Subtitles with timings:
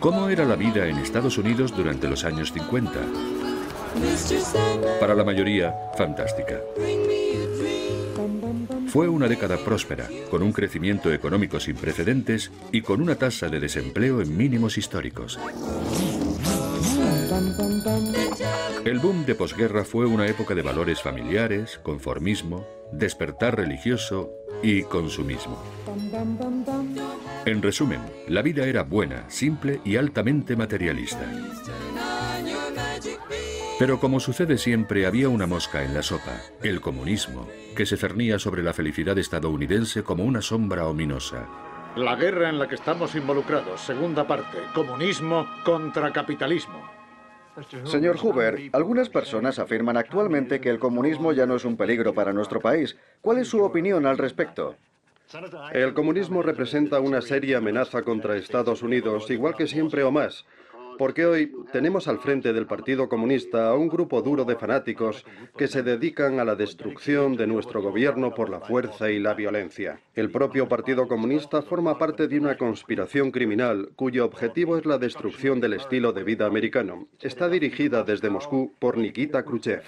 [0.00, 2.90] ¿Cómo era la vida en Estados Unidos durante los años 50?
[5.00, 6.58] Para la mayoría, fantástica.
[8.88, 13.60] Fue una década próspera, con un crecimiento económico sin precedentes y con una tasa de
[13.60, 15.38] desempleo en mínimos históricos.
[18.84, 25.62] El boom de posguerra fue una época de valores familiares, conformismo, despertar religioso y consumismo.
[27.44, 31.24] En resumen, la vida era buena, simple y altamente materialista.
[33.78, 38.40] Pero como sucede siempre, había una mosca en la sopa, el comunismo, que se cernía
[38.40, 41.46] sobre la felicidad estadounidense como una sombra ominosa.
[41.94, 47.01] La guerra en la que estamos involucrados, segunda parte, comunismo contra capitalismo.
[47.84, 52.32] Señor Hoover, algunas personas afirman actualmente que el comunismo ya no es un peligro para
[52.32, 52.96] nuestro país.
[53.20, 54.76] ¿Cuál es su opinión al respecto?
[55.72, 60.44] El comunismo representa una seria amenaza contra Estados Unidos, igual que siempre o más
[60.98, 65.24] porque hoy tenemos al frente del Partido Comunista a un grupo duro de fanáticos
[65.56, 70.00] que se dedican a la destrucción de nuestro gobierno por la fuerza y la violencia.
[70.14, 75.60] El propio Partido Comunista forma parte de una conspiración criminal cuyo objetivo es la destrucción
[75.60, 77.08] del estilo de vida americano.
[77.20, 79.82] Está dirigida desde Moscú por Nikita Khrushchev.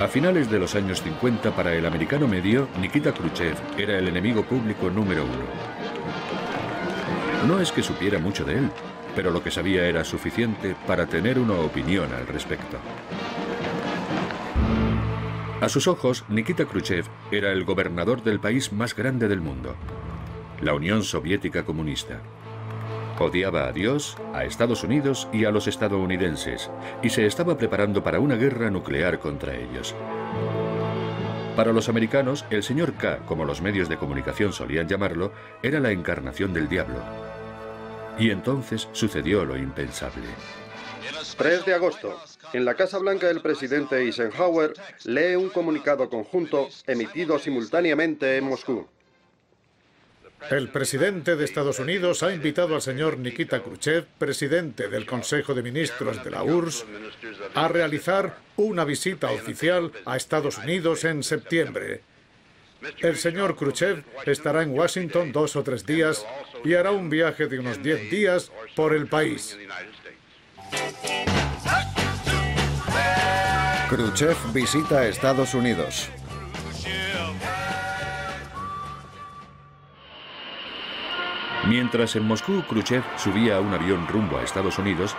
[0.00, 4.42] A finales de los años 50, para el americano medio, Nikita Khrushchev era el enemigo
[4.42, 5.44] público número uno.
[7.46, 8.70] No es que supiera mucho de él,
[9.14, 12.78] pero lo que sabía era suficiente para tener una opinión al respecto.
[15.60, 19.74] A sus ojos, Nikita Khrushchev era el gobernador del país más grande del mundo,
[20.62, 22.20] la Unión Soviética Comunista.
[23.18, 26.70] Odiaba a Dios, a Estados Unidos y a los estadounidenses,
[27.02, 29.94] y se estaba preparando para una guerra nuclear contra ellos.
[31.56, 35.32] Para los americanos, el señor K, como los medios de comunicación solían llamarlo,
[35.62, 37.02] era la encarnación del diablo,
[38.18, 40.26] y entonces sucedió lo impensable.
[41.36, 42.20] 3 de agosto.
[42.52, 48.86] En la Casa Blanca el presidente Eisenhower lee un comunicado conjunto emitido simultáneamente en Moscú.
[50.50, 55.62] El presidente de Estados Unidos ha invitado al señor Nikita Khrushchev, presidente del Consejo de
[55.62, 56.86] Ministros de la URSS,
[57.54, 62.02] a realizar una visita oficial a Estados Unidos en septiembre.
[63.00, 66.26] El señor Khrushchev estará en Washington dos o tres días
[66.64, 69.56] y hará un viaje de unos 10 días por el país.
[73.88, 76.08] Khrushchev visita a Estados Unidos.
[81.66, 85.14] Mientras en Moscú Khrushchev subía a un avión rumbo a Estados Unidos,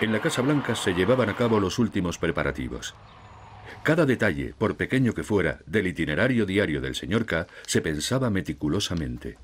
[0.00, 2.94] en la Casa Blanca se llevaban a cabo los últimos preparativos.
[3.82, 9.38] Cada detalle, por pequeño que fuera, del itinerario diario del señor K se pensaba meticulosamente.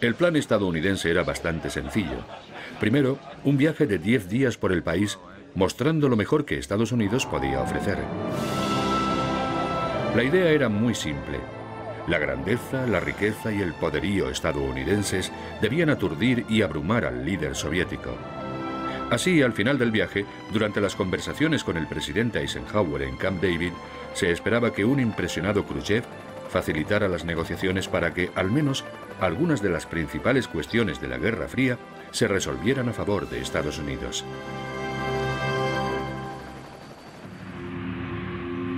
[0.00, 2.24] El plan estadounidense era bastante sencillo.
[2.80, 5.18] Primero, un viaje de 10 días por el país
[5.54, 7.98] mostrando lo mejor que Estados Unidos podía ofrecer.
[10.14, 11.40] La idea era muy simple.
[12.06, 15.30] La grandeza, la riqueza y el poderío estadounidenses
[15.60, 18.16] debían aturdir y abrumar al líder soviético.
[19.10, 23.72] Así, al final del viaje, durante las conversaciones con el presidente Eisenhower en Camp David,
[24.12, 26.04] se esperaba que un impresionado Khrushchev
[26.50, 28.84] facilitara las negociaciones para que, al menos,
[29.20, 31.78] algunas de las principales cuestiones de la Guerra Fría
[32.10, 34.24] se resolvieran a favor de Estados Unidos.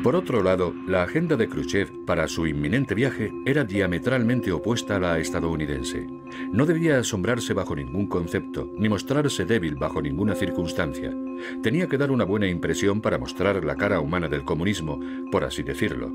[0.02, 4.98] Por otro lado, la agenda de Khrushchev para su inminente viaje era diametralmente opuesta a
[4.98, 6.06] la estadounidense.
[6.50, 11.14] No debía asombrarse bajo ningún concepto, ni mostrarse débil bajo ninguna circunstancia.
[11.62, 14.98] Tenía que dar una buena impresión para mostrar la cara humana del comunismo,
[15.30, 16.10] por así decirlo.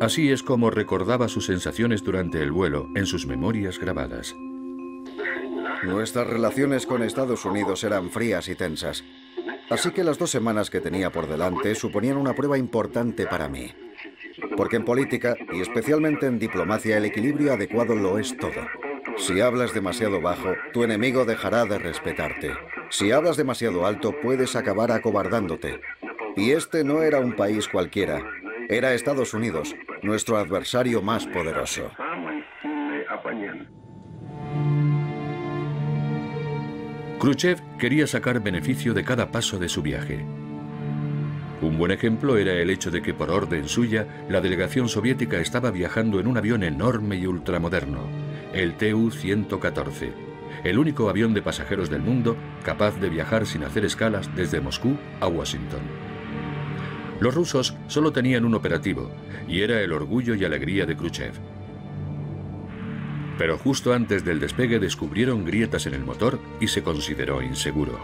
[0.00, 4.34] Así es como recordaba sus sensaciones durante el vuelo en sus memorias grabadas.
[5.84, 9.04] Nuestras relaciones con Estados Unidos eran frías y tensas.
[9.72, 13.74] Así que las dos semanas que tenía por delante suponían una prueba importante para mí.
[14.56, 18.66] Porque en política, y especialmente en diplomacia, el equilibrio adecuado lo es todo.
[19.16, 22.52] Si hablas demasiado bajo, tu enemigo dejará de respetarte.
[22.90, 25.80] Si hablas demasiado alto, puedes acabar acobardándote.
[26.36, 28.22] Y este no era un país cualquiera,
[28.68, 31.90] era Estados Unidos, nuestro adversario más poderoso.
[37.22, 40.26] Khrushchev quería sacar beneficio de cada paso de su viaje.
[41.60, 45.70] Un buen ejemplo era el hecho de que por orden suya la delegación soviética estaba
[45.70, 48.08] viajando en un avión enorme y ultramoderno,
[48.52, 50.12] el Tu-114,
[50.64, 54.96] el único avión de pasajeros del mundo capaz de viajar sin hacer escalas desde Moscú
[55.20, 55.82] a Washington.
[57.20, 59.12] Los rusos solo tenían un operativo,
[59.46, 61.51] y era el orgullo y alegría de Khrushchev.
[63.38, 67.98] Pero justo antes del despegue descubrieron grietas en el motor y se consideró inseguro.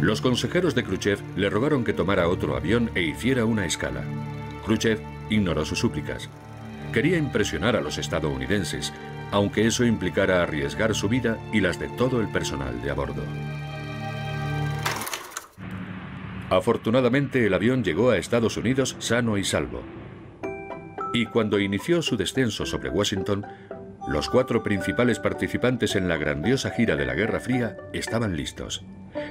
[0.00, 4.02] Los consejeros de Khrushchev le rogaron que tomara otro avión e hiciera una escala.
[4.64, 4.98] Khrushchev
[5.30, 6.28] ignoró sus súplicas.
[6.92, 8.92] Quería impresionar a los estadounidenses,
[9.30, 13.22] aunque eso implicara arriesgar su vida y las de todo el personal de a bordo.
[16.50, 19.82] Afortunadamente el avión llegó a Estados Unidos sano y salvo.
[21.12, 23.46] Y cuando inició su descenso sobre Washington,
[24.08, 28.84] los cuatro principales participantes en la grandiosa gira de la Guerra Fría estaban listos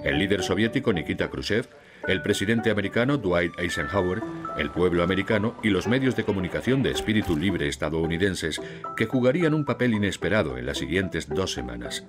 [0.04, 1.68] el líder soviético Nikita Khrushchev,
[2.08, 4.22] el presidente americano Dwight Eisenhower,
[4.58, 8.62] el pueblo americano y los medios de comunicación de espíritu libre estadounidenses
[8.96, 12.06] que jugarían un papel inesperado en las siguientes dos semanas.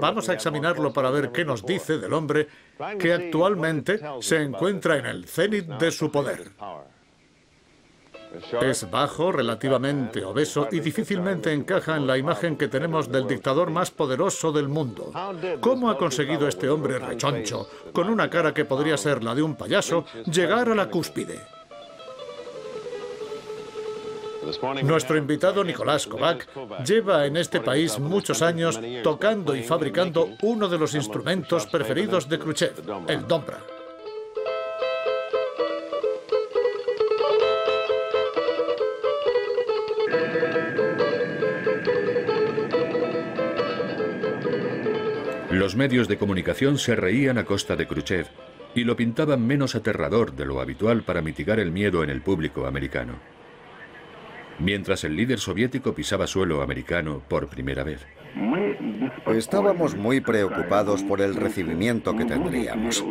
[0.00, 2.48] Vamos a examinarlo para ver qué nos dice del hombre
[2.98, 6.50] que actualmente se encuentra en el cenit de su poder.
[8.60, 13.90] Es bajo, relativamente obeso y difícilmente encaja en la imagen que tenemos del dictador más
[13.90, 15.12] poderoso del mundo.
[15.60, 19.56] ¿Cómo ha conseguido este hombre rechoncho, con una cara que podría ser la de un
[19.56, 21.57] payaso, llegar a la cúspide?
[24.82, 26.48] Nuestro invitado Nicolás Kovac
[26.84, 32.38] lleva en este país muchos años tocando y fabricando uno de los instrumentos preferidos de
[32.38, 32.74] Khrushchev,
[33.08, 33.58] el dombra.
[45.50, 48.26] Los medios de comunicación se reían a costa de Khrushchev
[48.74, 52.66] y lo pintaban menos aterrador de lo habitual para mitigar el miedo en el público
[52.66, 53.14] americano.
[54.58, 58.06] Mientras el líder soviético pisaba suelo americano por primera vez.
[59.26, 63.04] Estábamos muy preocupados por el recibimiento que tendríamos.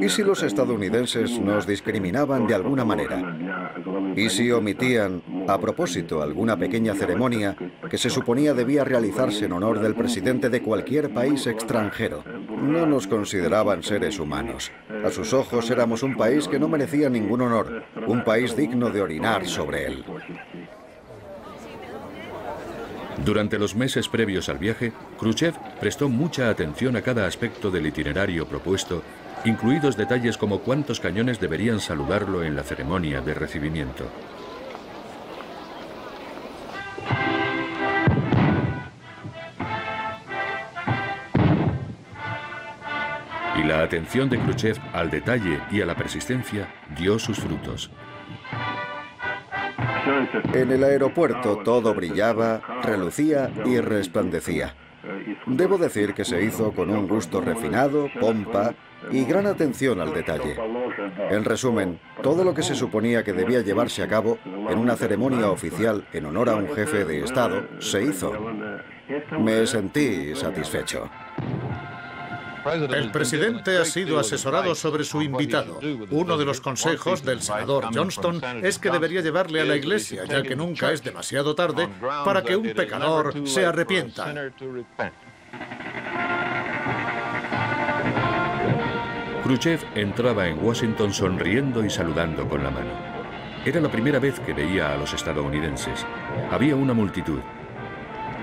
[0.00, 3.36] ¿Y si los estadounidenses nos discriminaban de alguna manera?
[4.16, 7.56] ¿Y si omitían, a propósito, alguna pequeña ceremonia
[7.90, 12.24] que se suponía debía realizarse en honor del presidente de cualquier país extranjero?
[12.60, 14.72] No nos consideraban seres humanos.
[15.04, 19.02] A sus ojos éramos un país que no merecía ningún honor, un país digno de
[19.02, 20.04] orinar sobre él.
[23.24, 28.46] Durante los meses previos al viaje, Khrushchev prestó mucha atención a cada aspecto del itinerario
[28.46, 29.02] propuesto,
[29.44, 34.04] incluidos detalles como cuántos cañones deberían saludarlo en la ceremonia de recibimiento.
[43.56, 47.90] Y la atención de Khrushchev al detalle y a la persistencia dio sus frutos.
[50.52, 54.74] En el aeropuerto todo brillaba, relucía y resplandecía.
[55.46, 58.74] Debo decir que se hizo con un gusto refinado, pompa
[59.10, 60.56] y gran atención al detalle.
[61.30, 65.50] En resumen, todo lo que se suponía que debía llevarse a cabo en una ceremonia
[65.50, 68.32] oficial en honor a un jefe de Estado se hizo.
[69.38, 71.08] Me sentí satisfecho.
[72.72, 75.80] El presidente ha sido asesorado sobre su invitado.
[76.10, 80.42] Uno de los consejos del senador Johnston es que debería llevarle a la iglesia, ya
[80.42, 81.88] que nunca es demasiado tarde
[82.24, 84.34] para que un pecador se arrepienta.
[89.44, 92.90] Khrushchev entraba en Washington sonriendo y saludando con la mano.
[93.64, 96.04] Era la primera vez que veía a los estadounidenses.
[96.50, 97.40] Había una multitud,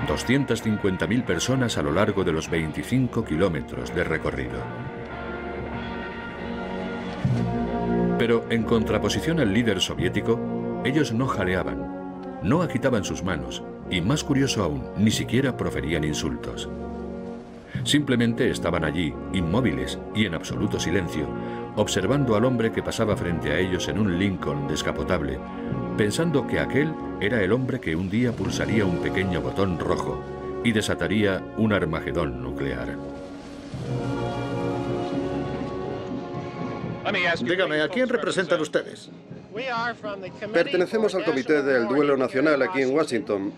[0.08, 4.60] 250.000 personas a lo largo de los 25 kilómetros de recorrido.
[8.18, 14.24] Pero en contraposición al líder soviético, ellos no jaleaban, no agitaban sus manos y, más
[14.24, 16.70] curioso aún, ni siquiera proferían insultos.
[17.84, 21.28] Simplemente estaban allí, inmóviles y en absoluto silencio,
[21.76, 25.40] observando al hombre que pasaba frente a ellos en un Lincoln descapotable,
[25.98, 30.22] pensando que aquel era el hombre que un día pulsaría un pequeño botón rojo
[30.64, 32.98] y desataría un armagedón nuclear.
[37.42, 39.10] Dígame, ¿a quién representan ustedes?
[40.52, 43.54] Pertenecemos al Comité del Duelo Nacional aquí en Washington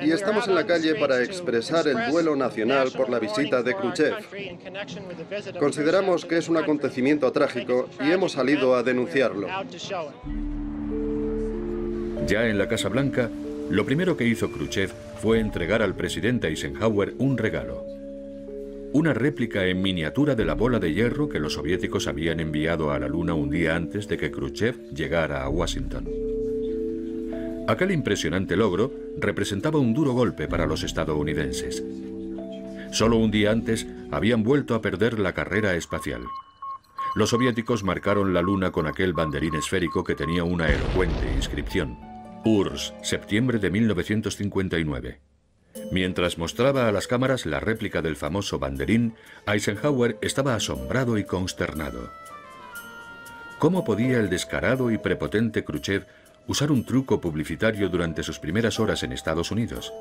[0.00, 4.14] y estamos en la calle para expresar el duelo nacional por la visita de Khrushchev.
[5.58, 9.48] Consideramos que es un acontecimiento trágico y hemos salido a denunciarlo.
[12.28, 13.30] Ya en la Casa Blanca,
[13.70, 17.84] Lo primero que hizo Khrushchev fue entregar al presidente Eisenhower un regalo.
[18.92, 22.98] Una réplica en miniatura de la bola de hierro que los soviéticos habían enviado a
[22.98, 26.08] la Luna un día antes de que Khrushchev llegara a Washington.
[27.66, 31.82] Aquel impresionante logro representaba un duro golpe para los estadounidenses.
[32.90, 36.22] Solo un día antes habían vuelto a perder la carrera espacial.
[37.14, 42.07] Los soviéticos marcaron la Luna con aquel banderín esférico que tenía una elocuente inscripción.
[42.44, 45.20] URSS, septiembre de 1959.
[45.90, 49.14] Mientras mostraba a las cámaras la réplica del famoso banderín,
[49.46, 52.10] Eisenhower estaba asombrado y consternado.
[53.58, 56.06] ¿Cómo podía el descarado y prepotente Khrushchev
[56.46, 59.92] usar un truco publicitario durante sus primeras horas en Estados Unidos?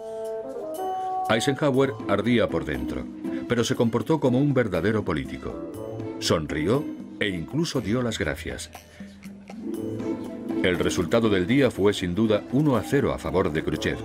[1.29, 3.05] Eisenhower ardía por dentro,
[3.49, 5.71] pero se comportó como un verdadero político.
[6.19, 6.85] Sonrió
[7.19, 8.69] e incluso dio las gracias.
[10.67, 13.97] El resultado del día fue sin duda 1 a 0 a favor de Khrushchev,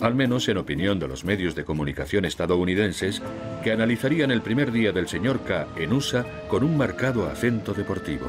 [0.00, 3.22] al menos en opinión de los medios de comunicación estadounidenses
[3.62, 8.26] que analizarían el primer día del señor K en USA con un marcado acento deportivo.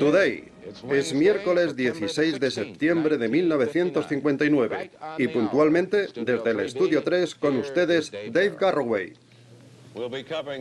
[0.00, 0.48] Today
[0.90, 8.10] es miércoles 16 de septiembre de 1959 y puntualmente desde el estudio 3 con ustedes
[8.10, 9.12] Dave Garroway.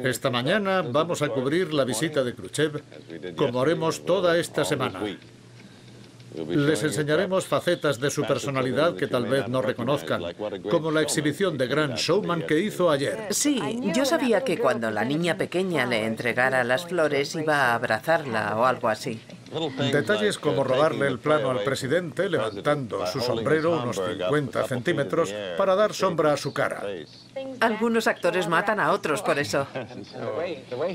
[0.03, 2.83] Esta mañana vamos a cubrir la visita de Khrushchev
[3.35, 5.01] como haremos toda esta semana.
[6.35, 10.21] Les enseñaremos facetas de su personalidad que tal vez no reconozcan,
[10.69, 13.27] como la exhibición de Gran Showman que hizo ayer.
[13.29, 13.61] Sí,
[13.93, 18.65] yo sabía que cuando la niña pequeña le entregara las flores iba a abrazarla o
[18.65, 19.19] algo así.
[19.91, 25.93] Detalles como robarle el plano al presidente levantando su sombrero unos 50 centímetros para dar
[25.93, 26.83] sombra a su cara.
[27.59, 29.65] Algunos actores matan a otros por eso.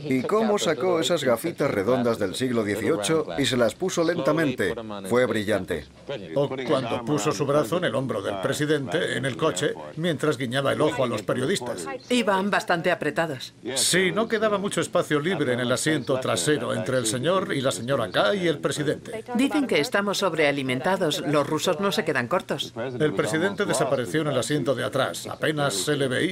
[0.05, 4.75] ¿Y cómo sacó esas gafitas redondas del siglo XVIII y se las puso lentamente?
[5.09, 5.87] Fue brillante.
[6.35, 10.73] O cuando puso su brazo en el hombro del presidente en el coche mientras guiñaba
[10.73, 11.87] el ojo a los periodistas.
[12.09, 13.55] Iban bastante apretados.
[13.75, 17.73] Sí, no quedaba mucho espacio libre en el asiento trasero entre el señor y la
[17.73, 19.25] señora K y el presidente.
[19.35, 21.21] Dicen que estamos sobrealimentados.
[21.27, 22.73] Los rusos no se quedan cortos.
[22.77, 25.27] El presidente desapareció en el asiento de atrás.
[25.27, 26.28] Apenas se le veía.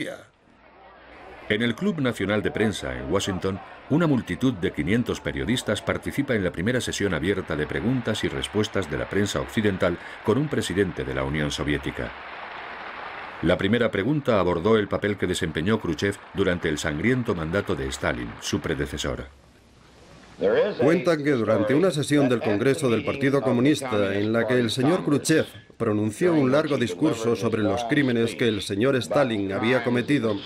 [1.49, 6.43] En el Club Nacional de Prensa en Washington, una multitud de 500 periodistas participa en
[6.43, 11.05] la primera sesión abierta de preguntas y respuestas de la prensa occidental con un presidente
[11.05, 12.11] de la Unión Soviética.
[13.43, 18.31] La primera pregunta abordó el papel que desempeñó Khrushchev durante el sangriento mandato de Stalin,
[18.41, 19.46] su predecesor.
[20.81, 25.03] Cuentan que durante una sesión del Congreso del Partido Comunista en la que el señor
[25.03, 25.47] Khrushchev
[25.79, 30.37] pronunció un largo discurso sobre los crímenes que el señor Stalin había cometido,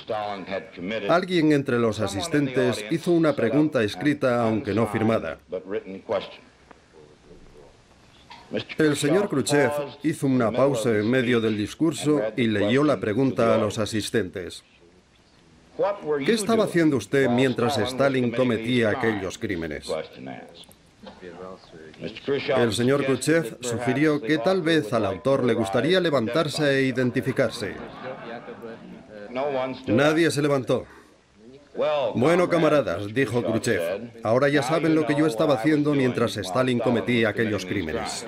[1.08, 5.38] alguien entre los asistentes hizo una pregunta escrita aunque no firmada.
[8.78, 9.72] El señor Khrushchev
[10.04, 14.64] hizo una pausa en medio del discurso y leyó la pregunta a los asistentes.
[16.24, 19.90] ¿Qué estaba haciendo usted mientras Stalin cometía aquellos crímenes?
[22.56, 27.74] El señor Khrushchev sugirió que tal vez al autor le gustaría levantarse e identificarse.
[29.86, 30.86] Nadie se levantó.
[32.14, 37.30] Bueno, camaradas, dijo Khrushchev, ahora ya saben lo que yo estaba haciendo mientras Stalin cometía
[37.30, 38.26] aquellos crímenes.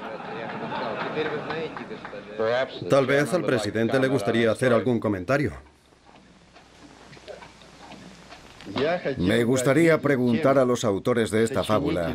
[2.89, 5.53] Tal vez al presidente le gustaría hacer algún comentario.
[9.19, 12.15] Me gustaría preguntar a los autores de esta fábula,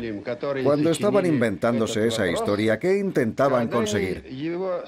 [0.62, 4.24] cuando estaban inventándose esa historia, ¿qué intentaban conseguir?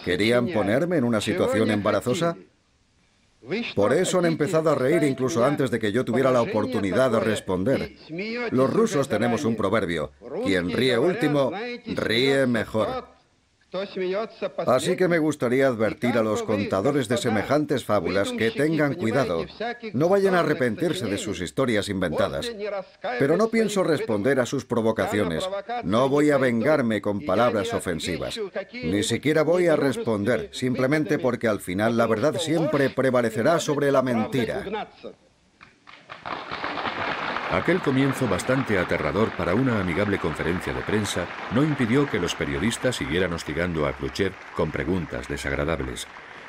[0.04, 2.36] ¿Querían ponerme en una situación embarazosa?
[3.74, 7.20] Por eso han empezado a reír incluso antes de que yo tuviera la oportunidad de
[7.20, 7.92] responder.
[8.50, 10.12] Los rusos tenemos un proverbio,
[10.44, 11.50] quien ríe último,
[11.86, 13.19] ríe mejor.
[14.66, 19.46] Así que me gustaría advertir a los contadores de semejantes fábulas que tengan cuidado.
[19.92, 22.50] No vayan a arrepentirse de sus historias inventadas.
[23.18, 25.48] Pero no pienso responder a sus provocaciones.
[25.84, 28.40] No voy a vengarme con palabras ofensivas.
[28.72, 34.02] Ni siquiera voy a responder, simplemente porque al final la verdad siempre prevalecerá sobre la
[34.02, 34.88] mentira.
[37.50, 42.94] Aquel comienzo bastante aterrador para una amigable conferencia de prensa no impidió que los periodistas
[42.94, 46.06] siguieran hostigando a Khrushchev con preguntas desagradables.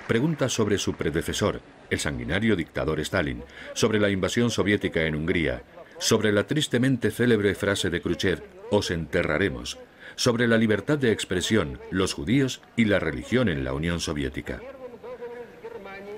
[0.08, 3.44] Preguntas sobre su predecesor, el sanguinario dictador Stalin,
[3.74, 5.64] sobre la invasión soviética en Hungría,
[5.98, 9.80] sobre la tristemente célebre frase de Khrushchev, os enterraremos,
[10.16, 14.62] sobre la libertad de expresión, los judíos y la religión en la Unión Soviética.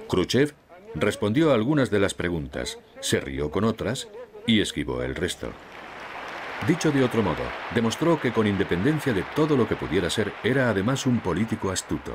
[0.09, 0.53] Khrushchev
[0.93, 4.09] respondió a algunas de las preguntas, se rió con otras
[4.45, 5.51] y esquivó el resto.
[6.67, 7.43] Dicho de otro modo,
[7.75, 12.13] demostró que con independencia de todo lo que pudiera ser, era además un político astuto.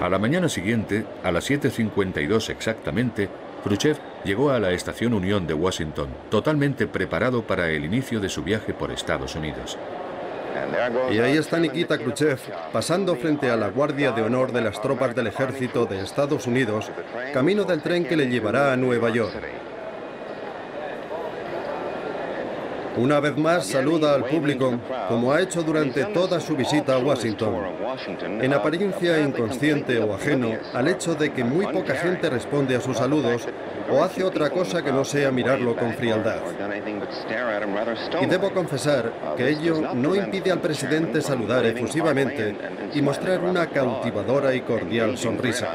[0.00, 3.30] A la mañana siguiente, a las 7.52 exactamente,
[3.62, 8.42] Khrushchev llegó a la Estación Unión de Washington, totalmente preparado para el inicio de su
[8.42, 9.78] viaje por Estados Unidos.
[11.10, 12.38] Y ahí está Nikita Khrushchev,
[12.72, 16.90] pasando frente a la Guardia de Honor de las tropas del ejército de Estados Unidos,
[17.32, 19.73] camino del tren que le llevará a Nueva York.
[22.96, 27.54] Una vez más saluda al público, como ha hecho durante toda su visita a Washington,
[28.40, 32.96] en apariencia inconsciente o ajeno al hecho de que muy poca gente responde a sus
[32.96, 33.48] saludos
[33.90, 36.40] o hace otra cosa que no sea mirarlo con frialdad.
[38.20, 42.56] Y debo confesar que ello no impide al presidente saludar efusivamente
[42.94, 45.74] y mostrar una cautivadora y cordial sonrisa.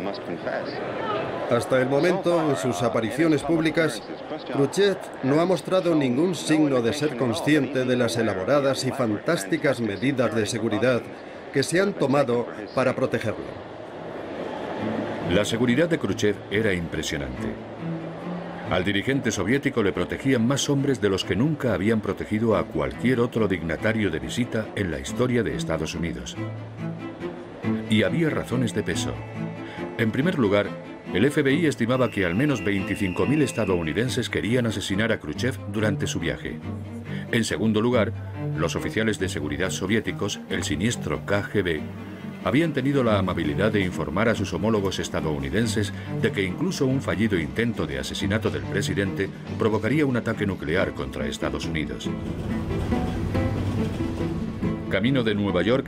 [1.50, 4.04] Hasta el momento, en sus apariciones públicas,
[4.54, 10.36] Khrushchev no ha mostrado ningún signo de ser consciente de las elaboradas y fantásticas medidas
[10.36, 11.02] de seguridad
[11.52, 13.70] que se han tomado para protegerlo.
[15.32, 17.48] La seguridad de Khrushchev era impresionante.
[18.70, 23.20] Al dirigente soviético le protegían más hombres de los que nunca habían protegido a cualquier
[23.20, 26.38] otro dignatario de visita en la historia de Estados Unidos.
[27.90, 29.14] Y había razones de peso.
[29.98, 30.68] En primer lugar,
[31.14, 36.60] el FBI estimaba que al menos 25.000 estadounidenses querían asesinar a Khrushchev durante su viaje.
[37.32, 38.14] En segundo lugar,
[38.58, 41.82] los oficiales de seguridad soviéticos, el siniestro KGB,
[42.44, 47.38] habían tenido la amabilidad de informar a sus homólogos estadounidenses de que incluso un fallido
[47.38, 52.10] intento de asesinato del presidente provocaría un ataque nuclear contra Estados Unidos.
[54.90, 55.88] Camino de Nueva York,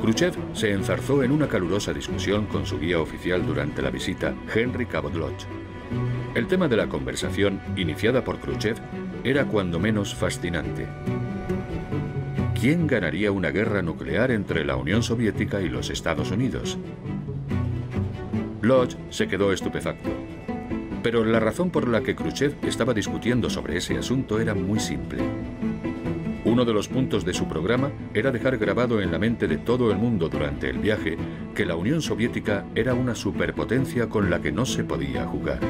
[0.00, 4.86] Khrushchev se enzarzó en una calurosa discusión con su guía oficial durante la visita, Henry
[4.86, 5.46] Cabot Lodge.
[6.34, 8.76] El tema de la conversación, iniciada por Khrushchev,
[9.24, 10.86] era cuando menos fascinante.
[12.58, 16.78] ¿Quién ganaría una guerra nuclear entre la Unión Soviética y los Estados Unidos?
[18.62, 20.10] Lodge se quedó estupefacto.
[21.02, 25.22] Pero la razón por la que Khrushchev estaba discutiendo sobre ese asunto era muy simple.
[26.48, 29.90] Uno de los puntos de su programa era dejar grabado en la mente de todo
[29.90, 31.18] el mundo durante el viaje
[31.54, 35.60] que la Unión Soviética era una superpotencia con la que no se podía jugar.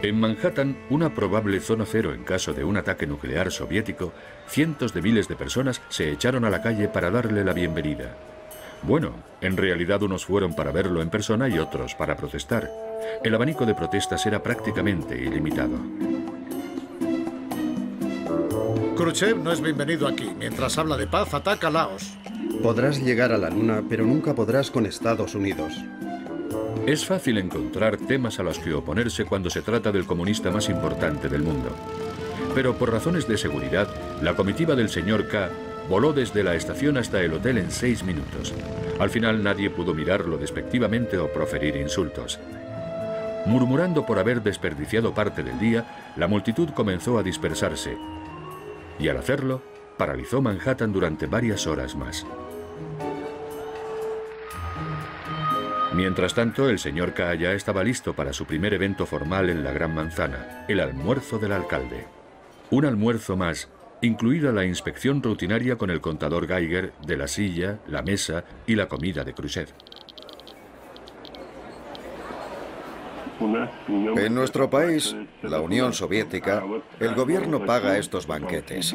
[0.00, 4.12] En Manhattan, una probable zona cero en caso de un ataque nuclear soviético,
[4.46, 8.16] cientos de miles de personas se echaron a la calle para darle la bienvenida.
[8.84, 12.70] Bueno, en realidad unos fueron para verlo en persona y otros para protestar.
[13.24, 15.78] El abanico de protestas era prácticamente ilimitado.
[19.02, 20.30] Khrushchev no es bienvenido aquí.
[20.38, 22.12] Mientras habla de paz, ataca a Laos.
[22.62, 25.72] Podrás llegar a la Luna, pero nunca podrás con Estados Unidos.
[26.86, 31.28] Es fácil encontrar temas a los que oponerse cuando se trata del comunista más importante
[31.28, 31.70] del mundo.
[32.54, 33.88] Pero por razones de seguridad,
[34.22, 35.50] la comitiva del señor K
[35.88, 38.54] voló desde la estación hasta el hotel en seis minutos.
[39.00, 42.38] Al final nadie pudo mirarlo despectivamente o proferir insultos.
[43.46, 47.96] Murmurando por haber desperdiciado parte del día, la multitud comenzó a dispersarse
[48.98, 49.62] y al hacerlo,
[49.96, 52.26] paralizó Manhattan durante varias horas más.
[55.94, 59.94] Mientras tanto, el señor K estaba listo para su primer evento formal en la Gran
[59.94, 62.06] Manzana, el almuerzo del alcalde.
[62.70, 63.68] Un almuerzo más,
[64.00, 68.88] incluida la inspección rutinaria con el contador Geiger de la silla, la mesa y la
[68.88, 69.68] comida de Khrushchev.
[74.16, 76.62] En nuestro país, la Unión Soviética,
[77.00, 78.94] el gobierno paga estos banquetes.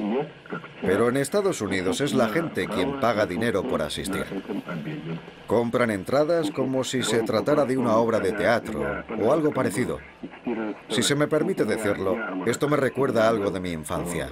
[0.82, 4.26] Pero en Estados Unidos es la gente quien paga dinero por asistir.
[5.48, 10.00] Compran entradas como si se tratara de una obra de teatro o algo parecido.
[10.90, 14.30] Si se me permite decirlo, esto me recuerda algo de mi infancia.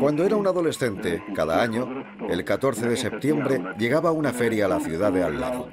[0.00, 4.80] Cuando era un adolescente, cada año, el 14 de septiembre, llegaba una feria a la
[4.80, 5.68] ciudad de al lado.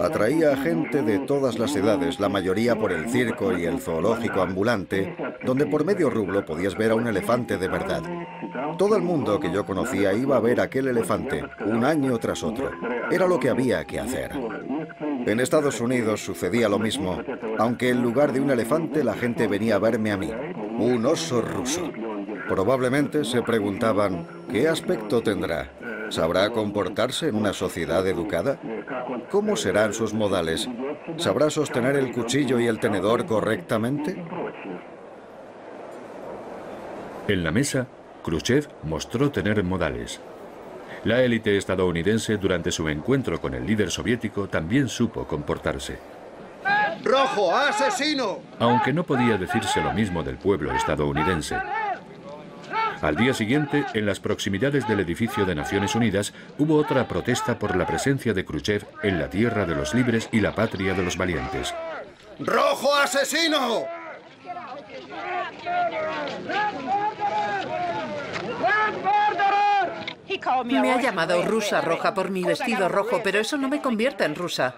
[0.00, 4.40] Atraía a gente de todas las edades, la mayoría por el circo y el zoológico
[4.40, 8.02] ambulante, donde por medio rublo podías ver a un elefante de verdad.
[8.76, 12.70] Todo el mundo que yo conocía iba a ver aquel elefante, un año tras otro.
[13.10, 14.30] Era lo que había que hacer.
[15.26, 17.20] En Estados Unidos sucedía lo mismo,
[17.58, 20.30] aunque en lugar de un elefante la gente venía a verme a mí,
[20.78, 21.90] un oso ruso.
[22.48, 25.70] Probablemente se preguntaban, ¿qué aspecto tendrá?
[26.10, 28.58] ¿Sabrá comportarse en una sociedad educada?
[29.30, 30.68] ¿Cómo serán sus modales?
[31.16, 34.22] ¿Sabrá sostener el cuchillo y el tenedor correctamente?
[37.28, 37.86] En la mesa,
[38.24, 40.20] Khrushchev mostró tener modales.
[41.04, 45.98] La élite estadounidense durante su encuentro con el líder soviético también supo comportarse.
[47.04, 48.40] ¡Rojo, asesino!
[48.58, 51.56] Aunque no podía decirse lo mismo del pueblo estadounidense.
[53.00, 57.76] Al día siguiente, en las proximidades del edificio de Naciones Unidas, hubo otra protesta por
[57.76, 61.16] la presencia de Khrushchev en la tierra de los libres y la patria de los
[61.16, 61.72] valientes.
[62.40, 63.84] ¡Rojo asesino!
[70.64, 74.34] Me ha llamado rusa roja por mi vestido rojo, pero eso no me convierte en
[74.34, 74.74] rusa.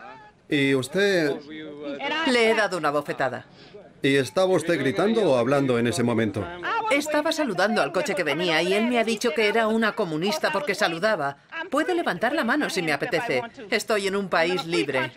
[0.48, 1.34] ¿Y usted...
[2.26, 3.46] Le he dado una bofetada.
[4.02, 6.46] ¿Y estaba usted gritando o hablando en ese momento?
[6.90, 10.50] Estaba saludando al coche que venía y él me ha dicho que era una comunista
[10.52, 11.36] porque saludaba.
[11.70, 13.42] Puede levantar la mano si me apetece.
[13.70, 15.12] Estoy en un país libre.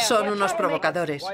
[0.00, 1.24] Son unos provocadores.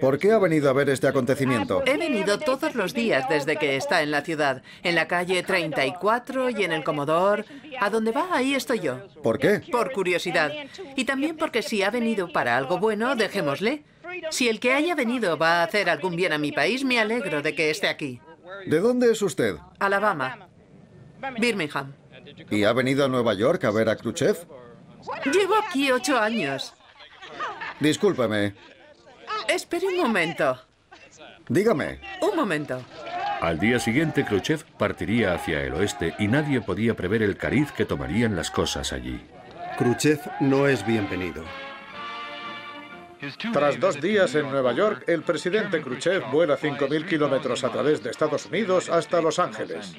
[0.00, 1.82] ¿Por qué ha venido a ver este acontecimiento?
[1.84, 4.62] He venido todos los días desde que está en la ciudad.
[4.82, 7.44] En la calle 34 y en el Comodor.
[7.80, 9.00] A donde va, ahí estoy yo.
[9.22, 9.62] ¿Por qué?
[9.70, 10.52] Por curiosidad.
[10.96, 13.84] Y también porque si ha venido para algo bueno, dejémosle.
[14.30, 17.42] Si el que haya venido va a hacer algún bien a mi país, me alegro
[17.42, 18.20] de que esté aquí.
[18.66, 19.56] ¿De dónde es usted?
[19.78, 20.48] Alabama.
[21.38, 21.92] Birmingham.
[22.50, 24.36] ¿Y ha venido a Nueva York a ver a Khrushchev?
[25.24, 26.74] Llevo aquí ocho años.
[27.80, 28.54] Discúlpeme.
[29.48, 30.58] Espere un momento.
[31.48, 32.00] Dígame.
[32.20, 32.82] Un momento.
[33.40, 37.84] Al día siguiente, Khrushchev partiría hacia el oeste y nadie podía prever el cariz que
[37.84, 39.20] tomarían las cosas allí.
[39.78, 41.44] Khrushchev no es bienvenido.
[43.52, 48.10] Tras dos días en Nueva York, el presidente Khrushchev vuela 5.000 kilómetros a través de
[48.10, 49.96] Estados Unidos hasta Los Ángeles.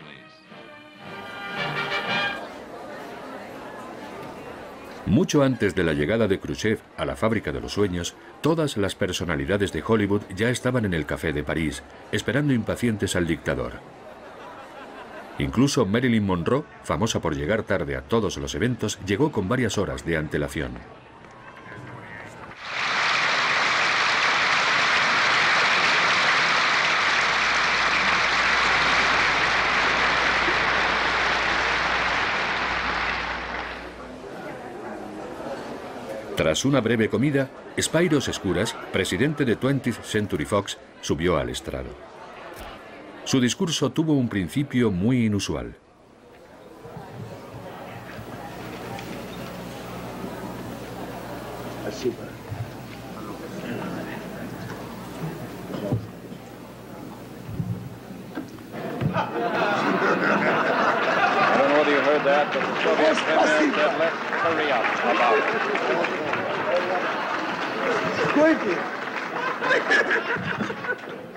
[5.05, 8.95] Mucho antes de la llegada de Khrushchev a la fábrica de los sueños, todas las
[8.95, 13.73] personalidades de Hollywood ya estaban en el café de París, esperando impacientes al dictador.
[15.39, 20.05] Incluso Marilyn Monroe, famosa por llegar tarde a todos los eventos, llegó con varias horas
[20.05, 20.73] de antelación.
[36.39, 41.89] Tras una breve comida, Spyros Escuras, presidente de 20th Century Fox, subió al estrado.
[43.25, 45.75] Su discurso tuvo un principio muy inusual.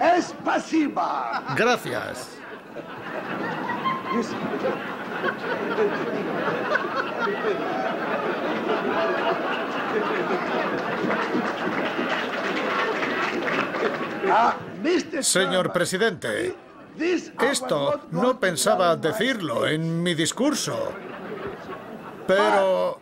[0.01, 1.43] Es pasiva.
[1.57, 2.39] Gracias.
[15.21, 16.55] Señor presidente,
[17.41, 20.93] esto no pensaba decirlo en mi discurso,
[22.27, 23.01] pero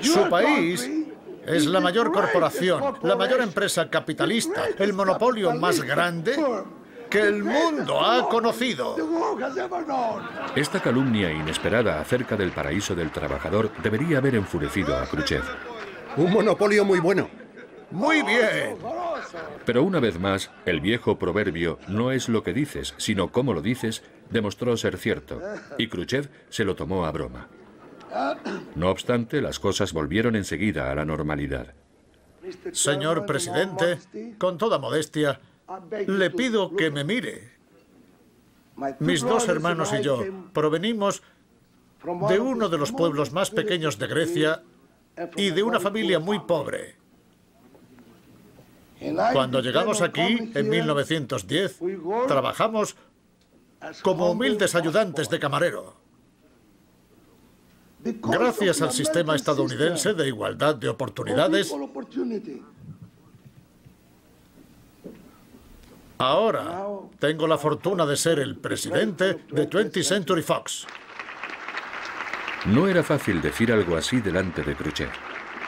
[0.00, 1.01] su país
[1.46, 6.36] es la mayor corporación, la mayor empresa capitalista, el monopolio más grande
[7.10, 8.96] que el mundo ha conocido.
[10.56, 15.42] Esta calumnia inesperada acerca del paraíso del trabajador debería haber enfurecido a Khrushchev.
[16.16, 17.28] Un monopolio muy bueno.
[17.90, 18.78] Muy bien.
[19.66, 23.60] Pero una vez más, el viejo proverbio no es lo que dices, sino cómo lo
[23.60, 25.40] dices, demostró ser cierto,
[25.76, 27.48] y Khrushchev se lo tomó a broma.
[28.74, 31.74] No obstante, las cosas volvieron enseguida a la normalidad.
[32.72, 33.98] Señor presidente,
[34.38, 35.40] con toda modestia,
[36.06, 37.52] le pido que me mire.
[38.98, 41.22] Mis dos hermanos y yo provenimos
[42.28, 44.62] de uno de los pueblos más pequeños de Grecia
[45.36, 46.96] y de una familia muy pobre.
[49.32, 51.80] Cuando llegamos aquí, en 1910,
[52.28, 52.96] trabajamos
[54.02, 56.01] como humildes ayudantes de camarero.
[58.04, 61.72] Gracias al sistema estadounidense de igualdad de oportunidades,
[66.18, 66.86] ahora
[67.18, 70.86] tengo la fortuna de ser el presidente de 20th Century Fox.
[72.66, 75.10] No era fácil decir algo así delante de Khrushchev.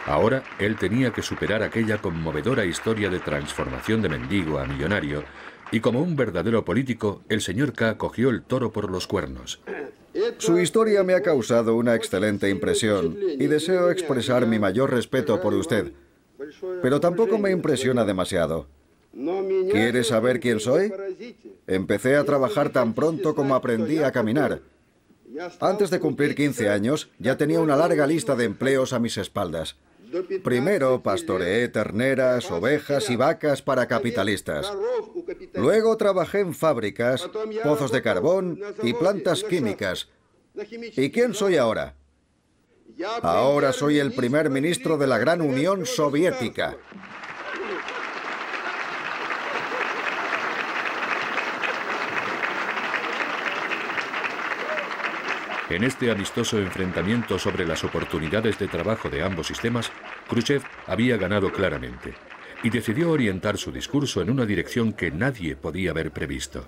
[0.06, 5.24] Ahora él tenía que superar aquella conmovedora historia de transformación de mendigo a millonario,
[5.74, 9.60] y como un verdadero político, el señor K cogió el toro por los cuernos.
[10.38, 15.52] Su historia me ha causado una excelente impresión y deseo expresar mi mayor respeto por
[15.52, 15.90] usted.
[16.80, 18.68] Pero tampoco me impresiona demasiado.
[19.72, 20.92] ¿Quiere saber quién soy?
[21.66, 24.60] Empecé a trabajar tan pronto como aprendí a caminar.
[25.58, 29.74] Antes de cumplir 15 años, ya tenía una larga lista de empleos a mis espaldas.
[30.42, 34.72] Primero pastoreé terneras, ovejas y vacas para capitalistas.
[35.54, 37.28] Luego trabajé en fábricas,
[37.62, 40.08] pozos de carbón y plantas químicas.
[40.96, 41.96] ¿Y quién soy ahora?
[43.22, 46.76] Ahora soy el primer ministro de la gran Unión Soviética.
[55.70, 59.90] En este amistoso enfrentamiento sobre las oportunidades de trabajo de ambos sistemas,
[60.28, 62.12] Khrushchev había ganado claramente
[62.62, 66.66] y decidió orientar su discurso en una dirección que nadie podía haber previsto.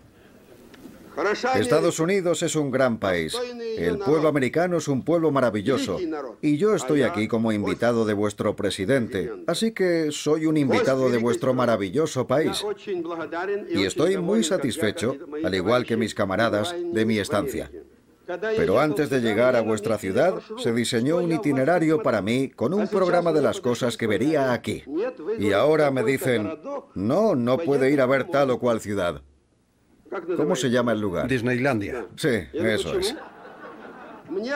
[1.54, 3.36] Estados Unidos es un gran país.
[3.78, 5.98] El pueblo americano es un pueblo maravilloso.
[6.42, 9.32] Y yo estoy aquí como invitado de vuestro presidente.
[9.46, 12.64] Así que soy un invitado de vuestro maravilloso país.
[13.70, 17.70] Y estoy muy satisfecho, al igual que mis camaradas, de mi estancia.
[18.56, 22.88] Pero antes de llegar a vuestra ciudad, se diseñó un itinerario para mí con un
[22.88, 24.82] programa de las cosas que vería aquí.
[25.38, 26.58] Y ahora me dicen,
[26.94, 29.22] no, no puede ir a ver tal o cual ciudad.
[30.36, 31.28] ¿Cómo se llama el lugar?
[31.28, 32.06] Disneylandia.
[32.16, 33.14] Sí, eso es.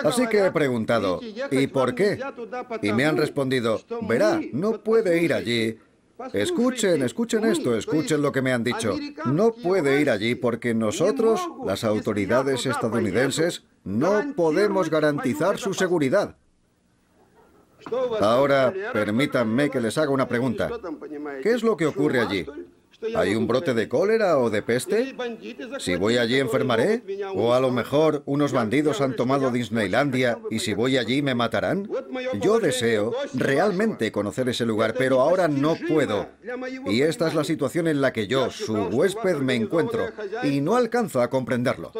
[0.05, 2.19] Así que he preguntado, ¿y por qué?
[2.83, 5.79] Y me han respondido, verá, no puede ir allí.
[6.33, 8.97] Escuchen, escuchen esto, escuchen lo que me han dicho.
[9.27, 16.37] No puede ir allí porque nosotros, las autoridades estadounidenses, no podemos garantizar su seguridad.
[18.21, 20.71] Ahora, permítanme que les haga una pregunta.
[21.43, 22.47] ¿Qué es lo que ocurre allí?
[23.15, 25.15] ¿Hay un brote de cólera o de peste?
[25.79, 27.03] Si voy allí enfermaré.
[27.35, 31.89] O a lo mejor unos bandidos han tomado Disneylandia y si voy allí me matarán.
[32.41, 36.29] Yo deseo realmente conocer ese lugar, pero ahora no puedo.
[36.87, 40.09] Y esta es la situación en la que yo, su huésped, me encuentro.
[40.43, 41.93] Y no alcanzo a comprenderlo.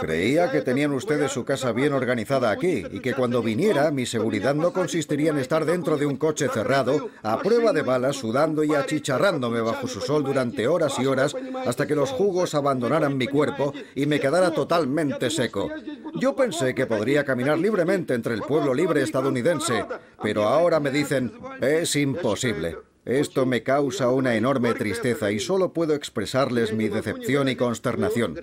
[0.00, 4.54] Creía que tenían ustedes su casa bien organizada aquí y que cuando viniera mi seguridad
[4.54, 8.74] no consistiría en estar dentro de un coche cerrado, a prueba de balas, sudando y
[8.74, 13.26] achicharrándome bajo su sol durante durante horas y horas hasta que los jugos abandonaran mi
[13.26, 15.68] cuerpo y me quedara totalmente seco.
[16.14, 19.84] Yo pensé que podría caminar libremente entre el pueblo libre estadounidense,
[20.22, 22.78] pero ahora me dicen, es imposible.
[23.04, 28.40] Esto me causa una enorme tristeza y solo puedo expresarles mi decepción y consternación.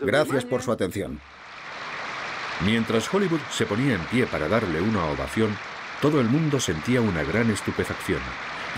[0.00, 1.20] Gracias por su atención.
[2.64, 5.56] Mientras Hollywood se ponía en pie para darle una ovación,
[6.00, 8.20] todo el mundo sentía una gran estupefacción.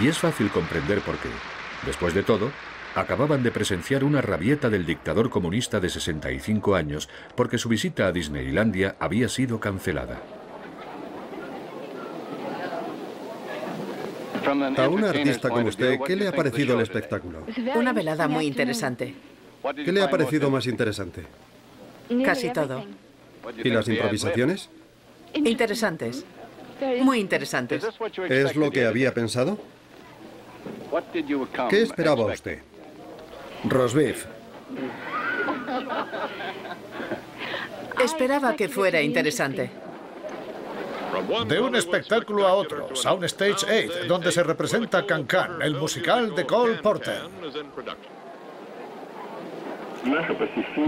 [0.00, 1.28] Y es fácil comprender por qué.
[1.86, 2.50] Después de todo,
[2.94, 8.12] acababan de presenciar una rabieta del dictador comunista de 65 años porque su visita a
[8.12, 10.20] Disneylandia había sido cancelada.
[14.76, 17.44] A un artista como usted, ¿qué le ha parecido el espectáculo?
[17.74, 19.14] Una velada muy interesante.
[19.76, 21.24] ¿Qué le ha parecido más interesante?
[22.24, 22.84] Casi todo.
[23.62, 24.68] ¿Y las improvisaciones?
[25.34, 26.24] Interesantes.
[27.02, 27.84] Muy interesantes.
[28.28, 29.58] ¿Es lo que había pensado?
[31.70, 32.58] ¿Qué esperaba usted?
[33.64, 34.26] Rosbif.
[38.02, 39.70] Esperaba que fuera interesante.
[41.46, 46.74] De un espectáculo a otro, Soundstage 8, donde se representa Cancan, el musical de Cole
[46.76, 47.22] Porter.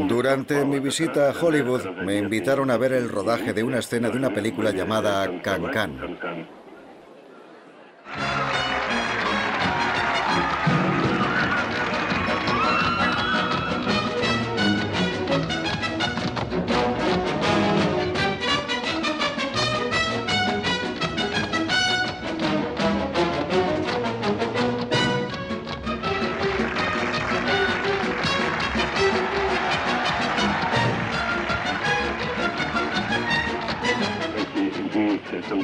[0.09, 4.17] Durante mi visita a Hollywood me invitaron a ver el rodaje de una escena de
[4.17, 6.19] una película llamada Cancan.